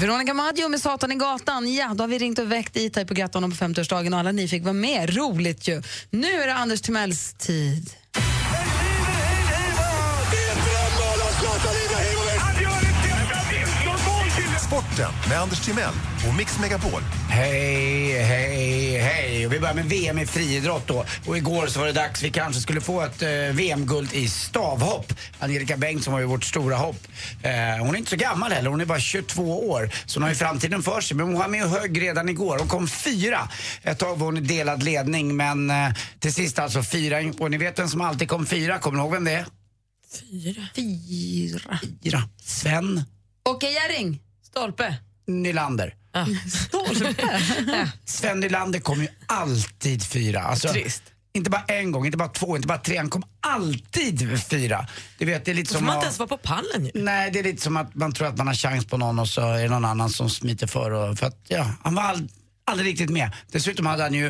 Veronica 0.00 0.34
Maggio 0.34 0.68
med 0.68 0.80
Satan 0.80 1.12
i 1.12 1.14
gatan. 1.14 1.74
Ja, 1.74 1.94
då 1.94 2.02
har 2.02 2.08
vi 2.08 2.18
ringt 2.18 2.38
och 2.38 2.52
väckt 2.52 2.76
E-Type 2.76 3.06
på 3.06 3.14
grattan 3.14 3.50
på 3.50 3.56
50-årsdagen 3.56 4.12
och 4.12 4.18
alla 4.18 4.32
ni 4.32 4.48
fick 4.48 4.62
vara 4.62 4.72
med. 4.72 5.16
Roligt 5.16 5.68
ju. 5.68 5.82
Nu 6.10 6.32
är 6.42 6.46
det 6.46 6.54
Anders 6.54 6.80
Timells 6.80 7.34
tid. 7.34 7.90
Sporten 14.94 15.28
med 15.28 15.40
Anders 15.40 15.60
Timell 15.60 15.94
och 16.28 16.34
Mix 16.34 16.60
Megapol. 16.60 17.02
Hej, 17.28 18.22
hej, 18.22 18.98
hej. 18.98 19.46
Och 19.46 19.52
vi 19.52 19.60
börjar 19.60 19.74
med 19.74 19.84
VM 19.84 20.18
i 20.18 20.26
friidrott 20.26 20.86
då. 20.86 21.04
Och 21.26 21.36
igår 21.36 21.66
så 21.66 21.78
var 21.80 21.86
det 21.86 21.92
dags, 21.92 22.22
vi 22.22 22.30
kanske 22.30 22.60
skulle 22.60 22.80
få 22.80 23.00
ett 23.00 23.22
eh, 23.22 23.28
VM-guld 23.28 24.12
i 24.12 24.28
stavhopp. 24.28 25.12
Angelica 25.38 25.76
Bengtsson 25.76 26.12
var 26.12 26.20
ju 26.20 26.26
vårt 26.26 26.44
stora 26.44 26.76
hopp. 26.76 26.96
Eh, 27.42 27.84
hon 27.84 27.94
är 27.94 27.98
inte 27.98 28.10
så 28.10 28.16
gammal 28.16 28.52
heller, 28.52 28.70
hon 28.70 28.80
är 28.80 28.84
bara 28.84 29.00
22 29.00 29.68
år. 29.70 29.90
Så 30.06 30.18
hon 30.18 30.22
har 30.22 30.30
ju 30.30 30.36
framtiden 30.36 30.82
för 30.82 31.00
sig. 31.00 31.16
Men 31.16 31.26
hon 31.26 31.38
var 31.38 31.48
med 31.48 31.64
och 31.64 31.70
högg 31.70 32.02
redan 32.02 32.28
igår. 32.28 32.58
Hon 32.58 32.68
kom 32.68 32.88
fyra. 32.88 33.48
Ett 33.82 33.98
tag 33.98 34.18
var 34.18 34.26
hon 34.26 34.36
i 34.36 34.40
delad 34.40 34.82
ledning, 34.82 35.36
men 35.36 35.70
eh, 35.70 35.92
till 36.18 36.34
sist 36.34 36.58
alltså 36.58 36.82
fyra. 36.82 37.16
Och 37.38 37.50
ni 37.50 37.56
vet 37.56 37.78
vem 37.78 37.88
som 37.88 38.00
alltid 38.00 38.28
kom 38.28 38.46
fyra? 38.46 38.78
Kommer 38.78 38.98
ni 38.98 39.02
ihåg 39.02 39.12
vem 39.12 39.24
det 39.24 39.32
är? 39.32 39.46
Fyra. 40.20 40.62
Fyra. 40.76 41.78
Fyra. 42.02 42.22
Sven 42.44 43.04
Åke 43.48 43.66
Jerring. 43.70 44.20
Stolpe. 44.54 44.94
Nylander. 45.26 45.94
Stolpe. 46.48 47.30
Sven 48.04 48.40
Nylander 48.40 48.80
kom 48.80 49.02
ju 49.02 49.08
alltid 49.26 50.06
fyra. 50.06 50.40
Alltså, 50.42 50.68
Trist. 50.68 51.02
Inte 51.32 51.50
bara 51.50 51.64
en 51.68 51.92
gång, 51.92 52.06
inte 52.06 52.18
bara 52.18 52.28
två, 52.28 52.56
inte 52.56 52.68
bara 52.68 52.78
tre. 52.78 52.96
Han 52.96 53.10
kom 53.10 53.22
alltid 53.40 54.42
fyra. 54.50 54.86
Du 55.18 55.24
vet, 55.24 55.44
det 55.44 55.50
är 55.50 55.54
lite 55.54 55.68
Då 55.68 55.72
får 55.72 55.78
som 55.78 55.86
man 55.86 55.94
inte 55.94 56.06
ens 56.06 56.18
vara 56.18 56.28
på 56.28 56.36
pallen 56.36 56.84
ju. 56.84 56.90
Nej, 56.94 57.30
det 57.30 57.38
är 57.38 57.42
lite 57.42 57.62
som 57.62 57.76
att 57.76 57.94
man 57.94 58.12
tror 58.12 58.28
att 58.28 58.36
man 58.38 58.46
har 58.46 58.54
chans 58.54 58.86
på 58.86 58.96
någon 58.96 59.18
och 59.18 59.28
så 59.28 59.40
är 59.40 59.62
det 59.62 59.68
någon 59.68 59.84
annan 59.84 60.10
som 60.10 60.30
smiter 60.30 60.66
för. 60.66 60.90
Och, 60.90 61.18
för 61.18 61.26
att, 61.26 61.38
ja, 61.48 61.70
han 61.82 61.94
var 61.94 62.02
all, 62.02 62.28
aldrig 62.64 62.88
riktigt 62.88 63.10
med. 63.10 63.30
Dessutom 63.52 63.86
hade 63.86 64.02
han 64.02 64.14
ju 64.14 64.26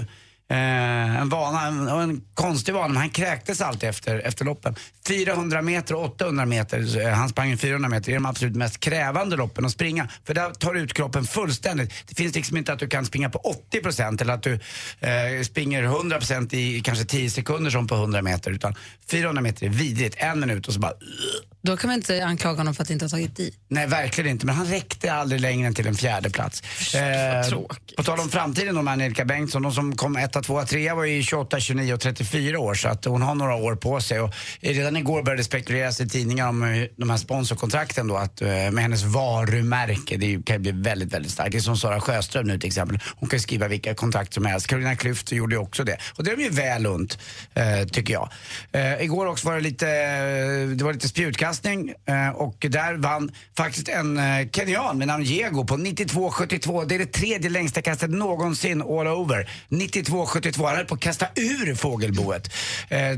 eh, 0.51 1.21
en 1.21 1.29
vana, 1.29 1.67
en, 1.67 1.89
en 1.89 2.25
konstig 2.35 2.75
vana, 2.75 2.89
men 2.89 2.97
han 2.97 3.11
kräktes 3.11 3.61
alltid 3.61 3.89
efter, 3.89 4.19
efter 4.19 4.45
loppen. 4.45 4.77
400 5.09 5.63
meter 5.63 5.95
och 5.95 6.05
800 6.05 6.47
meter, 6.47 7.01
eh, 7.01 7.13
han 7.13 7.29
sprang 7.29 7.59
400 7.59 7.89
meter, 7.89 8.11
är 8.11 8.15
de 8.15 8.27
absolut 8.27 8.57
mest 8.57 8.81
krävande 8.81 9.37
loppen 9.37 9.65
att 9.65 9.73
springa. 9.73 10.09
För 10.27 10.35
där 10.35 10.51
tar 10.51 10.75
du 10.75 10.81
ut 10.81 10.95
kroppen 10.95 11.25
fullständigt. 11.25 11.93
Det 12.07 12.15
finns 12.15 12.35
liksom 12.35 12.57
inte 12.57 12.73
att 12.73 12.79
du 12.79 12.89
kan 12.89 13.07
springa 13.07 13.31
på 13.31 13.57
80% 13.73 14.23
eller 14.23 14.35
att 14.35 14.43
du 14.43 14.53
eh, 14.53 15.43
springer 15.45 15.83
100% 15.83 16.55
i 16.55 16.81
kanske 16.81 17.05
10 17.05 17.31
sekunder 17.31 17.71
som 17.71 17.87
på 17.87 17.95
100 17.95 18.23
meter. 18.23 18.51
Utan 18.51 18.75
400 19.11 19.43
meter 19.43 19.67
är 19.67 19.71
vidrigt, 19.71 20.17
en 20.19 20.41
minut 20.41 20.69
och 20.69 20.75
så 20.75 20.81
bara 20.81 20.93
Då 21.63 21.77
kan 21.77 21.89
man 21.89 21.95
inte 21.95 22.25
anklaga 22.25 22.57
honom 22.59 22.75
för 22.75 22.83
att 22.83 22.91
inte 22.91 23.05
ha 23.05 23.11
tagit 23.11 23.41
i. 23.41 23.55
Nej, 23.69 23.87
verkligen 23.87 24.31
inte. 24.31 24.47
Men 24.47 24.55
han 24.55 24.67
räckte 24.67 25.13
aldrig 25.13 25.41
längre 25.41 25.67
än 25.67 25.75
till 25.75 25.87
en 25.87 25.95
fjärde 25.95 26.31
plats. 26.31 26.63
Eh, 26.95 27.51
på 27.97 28.03
tal 28.03 28.21
om 28.21 28.29
framtiden 28.29 28.79
om 28.79 28.89
Angelica 28.89 29.25
Bengtsson, 29.25 29.63
de 29.63 29.73
som 29.73 29.97
kom 29.97 30.17
etta, 30.17 30.43
tvåa, 30.43 30.67
trea 30.67 30.95
var 30.95 31.05
ju 31.05 31.23
28, 31.23 31.61
29 31.61 31.95
och 31.95 32.01
34 32.01 32.59
år 32.59 32.75
så 32.75 32.89
att 32.89 33.05
hon 33.05 33.23
har 33.23 33.35
några 33.35 33.55
år 33.55 33.77
på 33.77 34.01
sig. 34.01 34.21
Och 34.21 34.35
redan 34.61 34.94
igår 34.97 35.23
började 35.23 35.41
det 35.41 35.45
spekuleras 35.45 36.01
i 36.01 36.09
tidningar 36.09 36.49
om 36.49 36.63
eh, 36.63 36.85
de 36.97 37.11
här 37.11 37.17
sponsorkontrakten 37.17 38.09
då, 38.09 38.17
att, 38.17 38.43
eh, 38.43 38.49
med 38.49 38.79
hennes 38.79 39.03
varumärke. 39.03 40.17
Det 40.17 40.45
kan 40.47 40.57
ju 40.57 40.61
bli 40.61 40.73
väldigt, 40.73 41.13
väldigt 41.13 41.33
starkt. 41.33 41.53
Det 41.53 41.59
är 41.59 41.61
som 41.61 41.77
Sara 41.77 42.01
Sjöström 42.01 42.47
nu 42.47 42.59
till 42.59 42.67
exempel. 42.67 42.99
Hon 43.17 43.29
kan 43.29 43.37
ju 43.37 43.41
skriva 43.41 43.69
vilka 43.69 43.95
kontrakt 43.95 44.35
som 44.35 44.45
helst. 44.45 44.67
Carolina 44.67 44.95
Klüft 44.95 45.35
gjorde 45.35 45.55
ju 45.55 45.61
också 45.61 45.85
det. 45.85 45.97
Och 46.17 46.25
det 46.25 46.31
är 46.31 46.37
de 46.37 46.43
ju 46.43 46.51
väl 46.51 46.87
ont, 46.87 47.19
eh, 47.55 47.89
tycker 47.89 48.13
jag. 48.13 48.29
Igår 49.01 49.27
också 49.27 49.47
var 49.49 49.55
det 49.55 49.61
lite, 49.61 49.87
det 50.67 50.85
var 50.85 50.93
lite 50.93 51.09
spjutkastning 51.09 51.95
och 52.35 52.67
där 52.69 52.95
vann 52.95 53.33
faktiskt 53.57 53.89
en 53.89 54.21
kenyan 54.53 54.99
med 54.99 55.09
namn 55.09 55.25
Diego 55.25 55.65
på 55.65 55.77
92,72. 55.77 56.85
Det 56.85 56.95
är 56.95 56.99
det 56.99 57.13
tredje 57.13 57.51
längsta 57.51 57.83
kastet 57.83 58.11
någonsin 58.11 58.83
all 58.83 59.07
over. 59.07 59.51
92,72. 59.69 60.67
Han 60.67 60.77
höll 60.77 60.87
på 60.87 60.95
att 60.95 61.01
kasta 61.01 61.27
ur 61.35 61.75
fågelboet. 61.75 62.51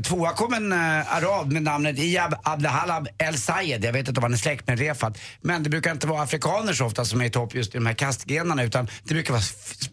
Tvåa 0.03 0.33
kom 0.33 0.53
en 0.53 0.73
arab 0.73 1.51
med 1.51 1.63
namnet 1.67 1.99
Iyab 1.99 2.35
Abdelhalab 2.43 3.07
El 3.17 3.37
Sayed. 3.37 3.85
Jag 3.85 3.93
vet 3.93 4.07
inte 4.07 4.19
om 4.19 4.23
han 4.23 4.33
är 4.33 4.37
släkt 4.37 4.67
med 4.67 4.79
Refat. 4.79 5.17
Men 5.41 5.63
det 5.63 5.69
brukar 5.69 5.91
inte 5.91 6.07
vara 6.07 6.21
afrikaner 6.21 6.73
så 6.73 6.85
ofta 6.85 7.05
som 7.05 7.21
är 7.21 7.25
i 7.25 7.29
topp 7.29 7.55
just 7.55 7.75
i 7.75 7.77
de 7.77 7.85
här 7.85 7.93
kastgrenarna 7.93 8.63
utan 8.63 8.87
det 9.03 9.13
brukar 9.13 9.33
vara 9.33 9.43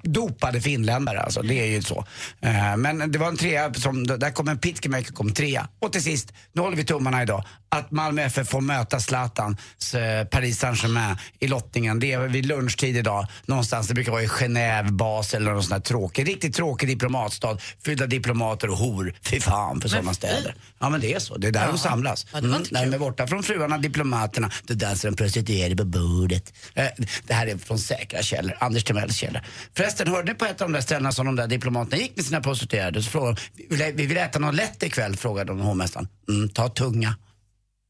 dopade 0.02 0.60
finländare. 0.60 1.20
Alltså, 1.20 1.42
det 1.42 1.54
är 1.54 1.66
ju 1.66 1.82
så. 1.82 2.06
Eh, 2.40 2.76
men 2.76 3.12
det 3.12 3.18
var 3.18 3.28
en 3.28 3.36
trea, 3.36 3.74
som, 3.74 4.06
där 4.06 4.30
kom 4.30 4.48
en 4.48 4.58
Pitkemäki 4.58 5.12
kom 5.12 5.32
trea. 5.32 5.68
Och 5.80 5.92
till 5.92 6.02
sist, 6.02 6.32
nu 6.52 6.62
håller 6.62 6.76
vi 6.76 6.84
tummarna 6.84 7.22
idag, 7.22 7.44
att 7.68 7.90
Malmö 7.90 8.22
FF 8.22 8.48
får 8.48 8.60
möta 8.60 9.00
Zlatans 9.00 9.94
eh, 9.94 10.24
Paris 10.24 10.58
Saint-Germain 10.58 11.16
i 11.38 11.46
lottningen. 11.46 12.00
Det 12.00 12.12
är 12.12 12.18
vid 12.18 12.46
lunchtid 12.46 12.96
idag 12.96 13.26
någonstans. 13.46 13.88
Det 13.88 13.94
brukar 13.94 14.12
vara 14.12 14.22
i 14.22 14.26
Genève, 14.26 14.90
Basel 14.90 15.42
eller 15.42 15.52
någon 15.52 15.62
sån 15.62 15.72
här 15.72 15.80
tråkig, 15.80 16.28
riktigt 16.28 16.54
tråkig 16.54 16.88
diplomatstad. 16.88 17.58
Fylld 17.84 18.02
av 18.02 18.08
diplomater 18.08 18.70
och 18.70 18.76
hor. 18.76 19.14
Fy 19.22 19.40
fan 19.40 19.80
för 19.80 19.88
sådana 19.88 20.14
städer. 20.14 20.54
Ja 20.78 20.90
men 20.90 21.00
det 21.00 21.14
är 21.14 21.18
så, 21.18 21.36
det 21.36 21.48
är 21.48 21.52
där 21.52 21.63
de 21.66 21.78
samlas. 21.78 22.26
Ja, 22.32 22.38
Mm, 22.38 22.62
när 22.70 22.86
de 22.86 22.94
är 22.94 22.98
borta 22.98 23.26
från 23.26 23.42
fruarna, 23.42 23.78
diplomaterna, 23.78 24.50
då 24.66 24.74
dansar 24.74 25.10
de 25.10 25.16
prostituerade 25.16 25.76
på 25.76 25.84
bordet. 25.84 26.52
Eh, 26.74 26.86
det 27.26 27.34
här 27.34 27.46
är 27.46 27.56
från 27.58 27.78
säkra 27.78 28.22
källor, 28.22 28.56
Anders 28.60 28.84
Timells 28.84 29.16
källor. 29.16 29.42
Förresten, 29.76 30.08
hörde 30.08 30.32
ni 30.32 30.38
på 30.38 30.44
ett 30.44 30.60
av 30.60 30.68
de 30.68 30.72
där 30.72 30.80
ställena 30.80 31.12
som 31.12 31.26
de 31.26 31.36
där 31.36 31.46
diplomaterna 31.46 32.02
gick 32.02 32.16
med 32.16 32.24
sina 32.24 32.40
prostituerade? 32.40 33.02
Så 33.02 33.10
frågade 33.10 33.36
de, 33.56 33.64
"Vi 33.68 33.76
vill- 33.76 33.94
vi 33.94 34.06
vill 34.06 34.16
äta 34.16 34.38
något 34.38 34.54
lätt 34.54 34.82
ikväll, 34.82 35.16
frågade 35.16 35.50
de 35.52 35.60
hovmästaren. 35.60 36.08
Mm, 36.28 36.48
ta 36.48 36.68
tunga. 36.68 37.16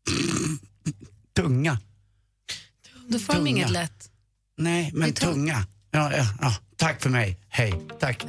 tunga. 1.36 1.78
Då 3.08 3.18
får 3.18 3.32
de 3.32 3.38
Tunga. 3.38 3.50
inget 3.50 3.70
lätt. 3.70 4.10
Nej, 4.58 4.90
men 4.94 5.12
tunga. 5.12 5.66
Ja, 5.90 6.12
ja, 6.16 6.26
ja, 6.40 6.54
tack 6.76 7.02
för 7.02 7.10
mig. 7.10 7.38
Hej, 7.48 7.74
tack. 8.00 8.24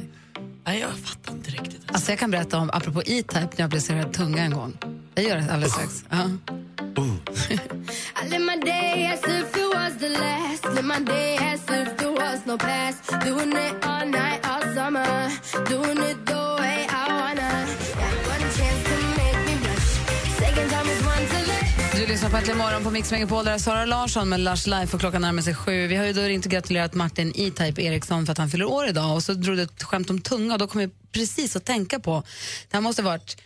Nej, 0.66 0.80
jag 0.80 0.90
fattar 0.90 1.32
inte 1.32 1.50
riktigt. 1.50 1.82
Alltså 1.86 2.12
jag 2.12 2.18
kan 2.18 2.30
berätta 2.30 2.58
om, 2.58 2.70
apropå 2.72 3.02
E-Type, 3.06 3.40
när 3.40 3.48
jag 3.56 3.70
blev 3.70 3.80
serverad 3.80 4.12
tunga 4.12 4.42
en 4.42 4.50
gång. 4.50 4.78
Jag 5.14 5.24
gör 5.24 5.36
det 5.36 5.52
alldeles 5.52 5.72
strax. 5.72 6.04
Ja. 6.10 6.16
I 8.24 8.28
live 8.28 8.44
lyssnar 22.16 22.30
på 22.30 22.36
Äntligen 22.36 22.58
morgon 22.58 22.84
på 22.84 22.90
Mix 22.90 23.10
Megapol. 23.10 23.44
Där 23.44 23.52
är 23.52 23.58
Sara 23.58 23.84
Larsson 23.84 24.28
med 24.28 24.40
Lush 24.40 24.68
Life 24.68 24.96
och 24.96 25.00
klockan 25.00 25.22
närmar 25.22 25.42
sig 25.42 25.54
sju. 25.54 25.86
Vi 25.86 25.96
har 25.96 26.04
ju 26.04 26.12
då 26.12 26.20
ringt 26.20 26.44
och 26.44 26.50
gratulerat 26.50 26.94
Martin 26.94 27.32
E-Type 27.36 27.82
Eriksson 27.82 28.26
för 28.26 28.32
att 28.32 28.38
han 28.38 28.50
fyller 28.50 28.64
år 28.64 28.88
idag. 28.88 29.14
Och 29.14 29.22
så 29.22 29.34
drog 29.34 29.56
du 29.56 29.62
ett 29.62 29.82
skämt 29.82 30.10
om 30.10 30.20
tunga 30.20 30.52
och 30.52 30.58
då 30.58 30.66
kom 30.66 30.80
jag 30.80 30.90
precis 31.12 31.56
att 31.56 31.64
tänka 31.64 32.00
på, 32.00 32.22
det 32.70 32.76
här 32.76 32.80
måste 32.80 33.02
ha 33.02 33.10
varit 33.10 33.42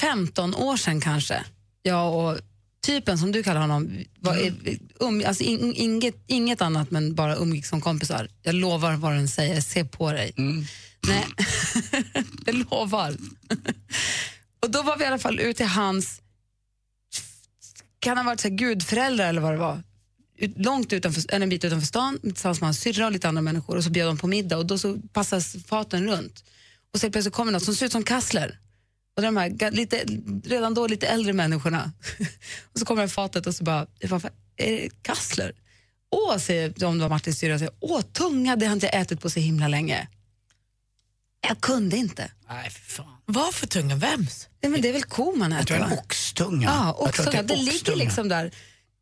15 0.00 0.54
år 0.54 0.76
sedan 0.76 1.00
kanske. 1.00 1.44
Jag 1.82 2.14
och 2.14 2.38
typen 2.86 3.18
som 3.18 3.32
du 3.32 3.42
kallar 3.42 3.60
honom, 3.60 3.98
var, 4.20 4.52
um, 5.00 5.22
alltså 5.26 5.44
in, 5.44 5.74
inget, 5.74 6.24
inget 6.26 6.62
annat 6.62 6.90
men 6.90 7.14
bara 7.14 7.36
umgicks 7.36 7.68
som 7.68 7.80
kompisar. 7.80 8.28
Jag 8.42 8.54
lovar 8.54 8.96
vad 8.96 9.12
den 9.12 9.28
säger, 9.28 9.60
se 9.60 9.84
på 9.84 10.12
dig. 10.12 10.32
Nej, 11.06 11.26
jag 12.46 12.54
lovar. 12.54 13.16
och 14.62 14.70
då 14.70 14.82
var 14.82 14.96
vi 14.96 15.04
i 15.04 15.06
alla 15.06 15.18
fall 15.18 15.40
ute 15.40 15.62
i 15.62 15.66
hans 15.66 16.20
kan 18.04 18.16
ha 18.16 18.24
varit 18.24 18.40
så 18.40 18.48
här 18.48 18.54
gudföräldrar 18.56 19.28
eller 19.28 19.40
vad 19.40 19.52
det 19.52 19.58
var. 19.58 19.82
Ut, 20.36 20.52
långt 20.56 20.92
utanför, 20.92 21.34
en 21.34 21.48
bit 21.48 21.64
utanför 21.64 21.86
stan 21.86 22.18
tillsammans 22.20 22.60
med 22.60 22.66
hans 22.66 22.80
syrra 22.80 23.06
och 23.06 23.12
lite 23.12 23.28
andra 23.28 23.42
människor 23.42 23.76
och 23.76 23.84
så 23.84 23.90
bjöd 23.90 24.08
de 24.08 24.16
på 24.16 24.26
middag 24.26 24.56
och 24.56 24.66
då 24.66 24.78
så 24.78 24.98
passas 25.12 25.56
faten 25.66 26.06
runt. 26.06 26.44
Och 26.92 27.00
så 27.00 27.10
plötsligt 27.10 27.34
kommer 27.34 27.52
något 27.52 27.62
som 27.62 27.74
ser 27.74 27.86
ut 27.86 27.92
som 27.92 28.04
kassler. 28.04 28.58
Och 29.16 29.22
de 29.22 29.36
här 29.36 29.70
lite, 29.70 30.04
redan 30.44 30.74
då 30.74 30.86
lite 30.86 31.06
äldre 31.06 31.32
människorna. 31.32 31.92
och 32.72 32.78
så 32.78 32.84
kommer 32.84 33.02
det 33.02 33.08
fatet 33.08 33.46
och 33.46 33.54
så 33.54 33.64
bara, 33.64 33.86
varför 34.08 34.30
är 34.56 34.72
det 34.72 34.88
kassler? 35.02 35.52
Åh, 36.10 36.38
säger 36.38 36.84
om 36.84 36.98
det 36.98 37.02
var 37.02 37.08
Martins 37.08 37.38
syrra, 37.38 37.58
säger, 37.58 37.74
åh 37.80 38.00
tunga, 38.00 38.56
det 38.56 38.66
har 38.66 38.72
inte 38.72 38.86
jag 38.86 39.00
ätit 39.00 39.20
på 39.20 39.30
så 39.30 39.40
himla 39.40 39.68
länge. 39.68 40.08
Jag 41.48 41.60
kunde 41.60 41.96
inte. 41.96 42.30
Nej, 42.48 42.70
för 42.70 42.80
fan. 42.80 43.13
Vad 43.26 43.54
för 43.54 43.66
tunga? 43.66 43.96
Vems? 43.96 44.48
Nej, 44.62 44.72
men 44.72 44.80
det 44.80 44.88
är 44.88 44.92
väl 44.92 45.02
ko 45.02 45.34
man 45.36 45.52
äter? 45.52 45.58
Jag 45.58 45.66
tror 45.66 45.92
en 45.92 45.98
oxtunga. 45.98 46.68
Ja, 46.68 46.92
oxtunga. 46.92 47.38
är 47.38 47.42
Det 47.42 47.56
ligger 47.56 47.96
liksom 47.96 48.28
där 48.28 48.50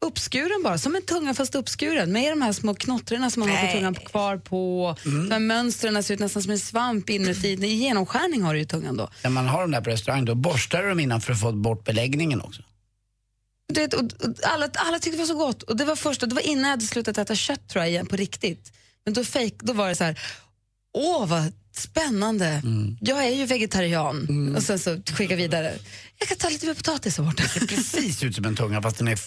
uppskuren 0.02 0.62
bara, 0.62 0.78
som 0.78 0.96
en 0.96 1.02
tunga 1.02 1.34
fast 1.34 1.54
uppskuren 1.54 2.12
med 2.12 2.32
de 2.32 2.42
här 2.42 2.52
små 2.52 2.74
knottrorna 2.74 3.30
som 3.30 3.40
man 3.40 3.48
har 3.48 3.56
på 3.56 3.62
Nej. 3.62 3.74
tungan 3.74 3.94
kvar 3.94 4.36
på. 4.36 4.96
Mm. 5.04 5.28
De 5.28 5.32
här 5.32 5.40
mönstren 5.40 6.02
ser 6.02 6.14
ut 6.14 6.20
nästan 6.20 6.42
som 6.42 6.52
en 6.52 6.58
svamp 6.58 7.10
inuti. 7.10 7.48
I 7.48 7.66
genomskärning 7.66 8.42
har 8.42 8.54
du 8.54 8.60
i 8.60 8.66
tungan 8.66 8.96
då. 8.96 9.08
När 9.22 9.30
man 9.30 9.46
har 9.46 9.60
dem 9.60 9.70
där 9.70 9.80
på 9.80 9.90
restaurang 9.90 10.24
då 10.24 10.34
borstar 10.34 10.82
du 10.82 10.88
dem 10.88 11.00
innan 11.00 11.20
för 11.20 11.32
att 11.32 11.40
få 11.40 11.52
bort 11.52 11.84
beläggningen 11.84 12.40
också. 12.40 12.62
Du 13.72 13.80
vet, 13.80 13.94
och, 13.94 14.02
och 14.02 14.34
alla, 14.42 14.68
alla 14.74 14.98
tyckte 14.98 15.16
det 15.16 15.22
var 15.22 15.26
så 15.26 15.34
gott. 15.34 15.62
Och 15.62 15.76
det 15.76 15.84
var 15.84 15.96
första, 15.96 16.26
det 16.26 16.34
var 16.34 16.42
innan 16.42 16.64
jag 16.64 16.70
hade 16.70 16.84
slutat 16.84 17.18
äta 17.18 17.34
kött 17.34 17.68
tror 17.68 17.84
jag 17.84 17.90
igen 17.90 18.06
på 18.06 18.16
riktigt. 18.16 18.72
Men 19.04 19.14
då, 19.14 19.24
fake, 19.24 19.56
då 19.60 19.72
var 19.72 19.88
det 19.88 19.94
så 19.94 20.04
här, 20.04 20.20
åh 20.92 21.26
vad 21.26 21.52
spännande. 21.76 22.46
Mm. 22.46 22.96
Jag 23.00 23.26
är 23.26 23.30
ju 23.30 23.46
vegetarian. 23.46 24.52
Och 24.56 24.62
sen 24.62 24.78
så 24.78 24.90
skickar 25.06 25.30
jag 25.30 25.36
vidare, 25.36 25.74
jag 26.18 26.28
kan 26.28 26.36
ta 26.38 26.48
lite 26.48 26.66
mer 26.66 26.74
potatis 26.74 27.18
här 27.18 27.24
borta. 27.24 27.42
Det 27.42 27.48
ser 27.48 27.66
precis 27.66 28.22
ut 28.22 28.34
som 28.34 28.44
en 28.44 28.56
tunga 28.56 28.82
fast 28.82 28.98
den 28.98 29.08
är 29.08 29.18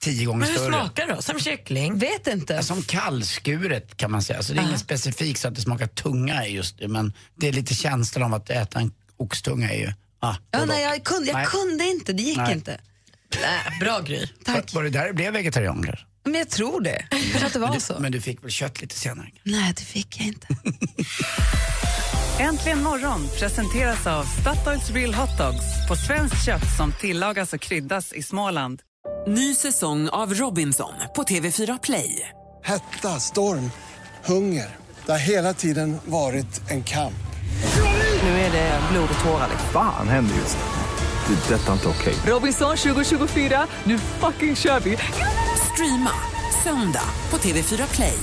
tio 0.00 0.24
gånger 0.26 0.38
Men 0.40 0.48
hur 0.48 0.54
större. 0.56 0.68
smakar 0.72 1.06
det 1.06 1.14
då? 1.14 1.22
Som 1.22 1.38
kyckling? 1.40 1.98
Vet 1.98 2.26
inte. 2.26 2.62
Som 2.62 2.82
kallskuret 2.82 3.96
kan 3.96 4.10
man 4.10 4.22
säga. 4.22 4.42
Så 4.42 4.52
det 4.52 4.60
är 4.60 4.68
inget 4.68 4.80
specifikt 4.80 5.40
så 5.40 5.48
att 5.48 5.54
det 5.54 5.60
smakar 5.60 5.86
tunga 5.86 6.46
just 6.46 6.78
det. 6.78 6.88
Men 6.88 7.12
det 7.34 7.48
är 7.48 7.52
lite 7.52 7.74
känslan 7.74 8.22
av 8.22 8.34
att 8.34 8.50
äta 8.50 8.80
en 8.80 8.92
oxtunga 9.16 9.70
är 9.72 9.78
ju... 9.78 9.92
Ah, 10.20 10.34
Ja, 10.50 10.64
nej, 10.64 10.82
jag 10.82 11.04
kunde, 11.04 11.28
jag 11.30 11.36
Nej. 11.36 11.46
kunde 11.46 11.84
inte, 11.84 12.12
det 12.12 12.22
gick 12.22 12.36
Nej. 12.36 12.52
inte. 12.52 12.80
Nej, 13.40 13.78
bra 13.80 14.00
Gry. 14.00 14.26
Tack. 14.44 14.74
Var 14.74 14.82
det 14.84 14.90
där 14.90 15.06
det 15.06 15.12
blev 15.12 15.32
vegetarian 15.32 15.82
kanske? 15.82 16.04
Men 16.24 16.34
jag 16.34 16.48
tror 16.50 16.80
det. 16.80 17.06
Jag 17.10 17.20
tror 17.32 17.44
att 17.46 17.52
det 17.52 17.58
var 17.58 17.68
Men 17.70 17.80
så. 17.80 17.94
du, 17.94 18.00
men 18.00 18.12
du 18.12 18.20
fick 18.20 18.42
väl 18.44 18.50
kött 18.50 18.80
lite 18.82 18.98
senare? 18.98 19.28
Nej, 19.42 19.72
det 19.76 19.82
fick 19.82 20.20
jag 20.20 20.26
inte. 20.26 20.46
Äntligen 22.40 22.82
morgon 22.82 23.28
presenteras 23.38 24.06
av 24.06 24.24
Statoils 24.24 24.90
Real 24.90 25.14
Hot 25.14 25.38
Dogs 25.38 25.88
på 25.88 25.96
svenskt 25.96 26.44
kött 26.44 26.76
som 26.76 26.92
tillagas 26.92 27.52
och 27.52 27.60
kryddas 27.60 28.12
i 28.12 28.22
Småland. 28.22 28.82
Ny 29.26 29.54
säsong 29.54 30.08
av 30.08 30.34
Robinson 30.34 30.92
på 31.16 31.22
TV4 31.22 31.78
Play. 31.82 32.28
Hetta, 32.64 33.20
storm, 33.20 33.70
hunger. 34.24 34.76
Det 35.06 35.12
har 35.12 35.18
hela 35.18 35.54
tiden 35.54 35.96
varit 36.04 36.70
en 36.70 36.82
kamp. 36.82 37.26
Nu 38.22 38.28
är 38.28 38.52
det 38.52 38.80
blod 38.92 39.08
och 39.18 39.24
tårar. 39.24 39.48
Fan 39.72 40.08
händer 40.08 40.34
just 40.34 40.58
nu. 40.58 41.34
Det. 41.34 41.54
är 41.54 41.58
Detta 41.58 41.68
är 41.68 41.72
inte 41.72 41.88
okej. 41.88 42.14
Robinson 42.26 42.76
2024, 42.76 43.66
nu 43.84 43.98
fucking 43.98 44.56
kör 44.56 44.80
vi! 44.80 44.98
Streama 45.72 46.12
söndag 46.64 47.08
på 47.30 47.36
TV4 47.36 47.94
Play. 47.94 48.18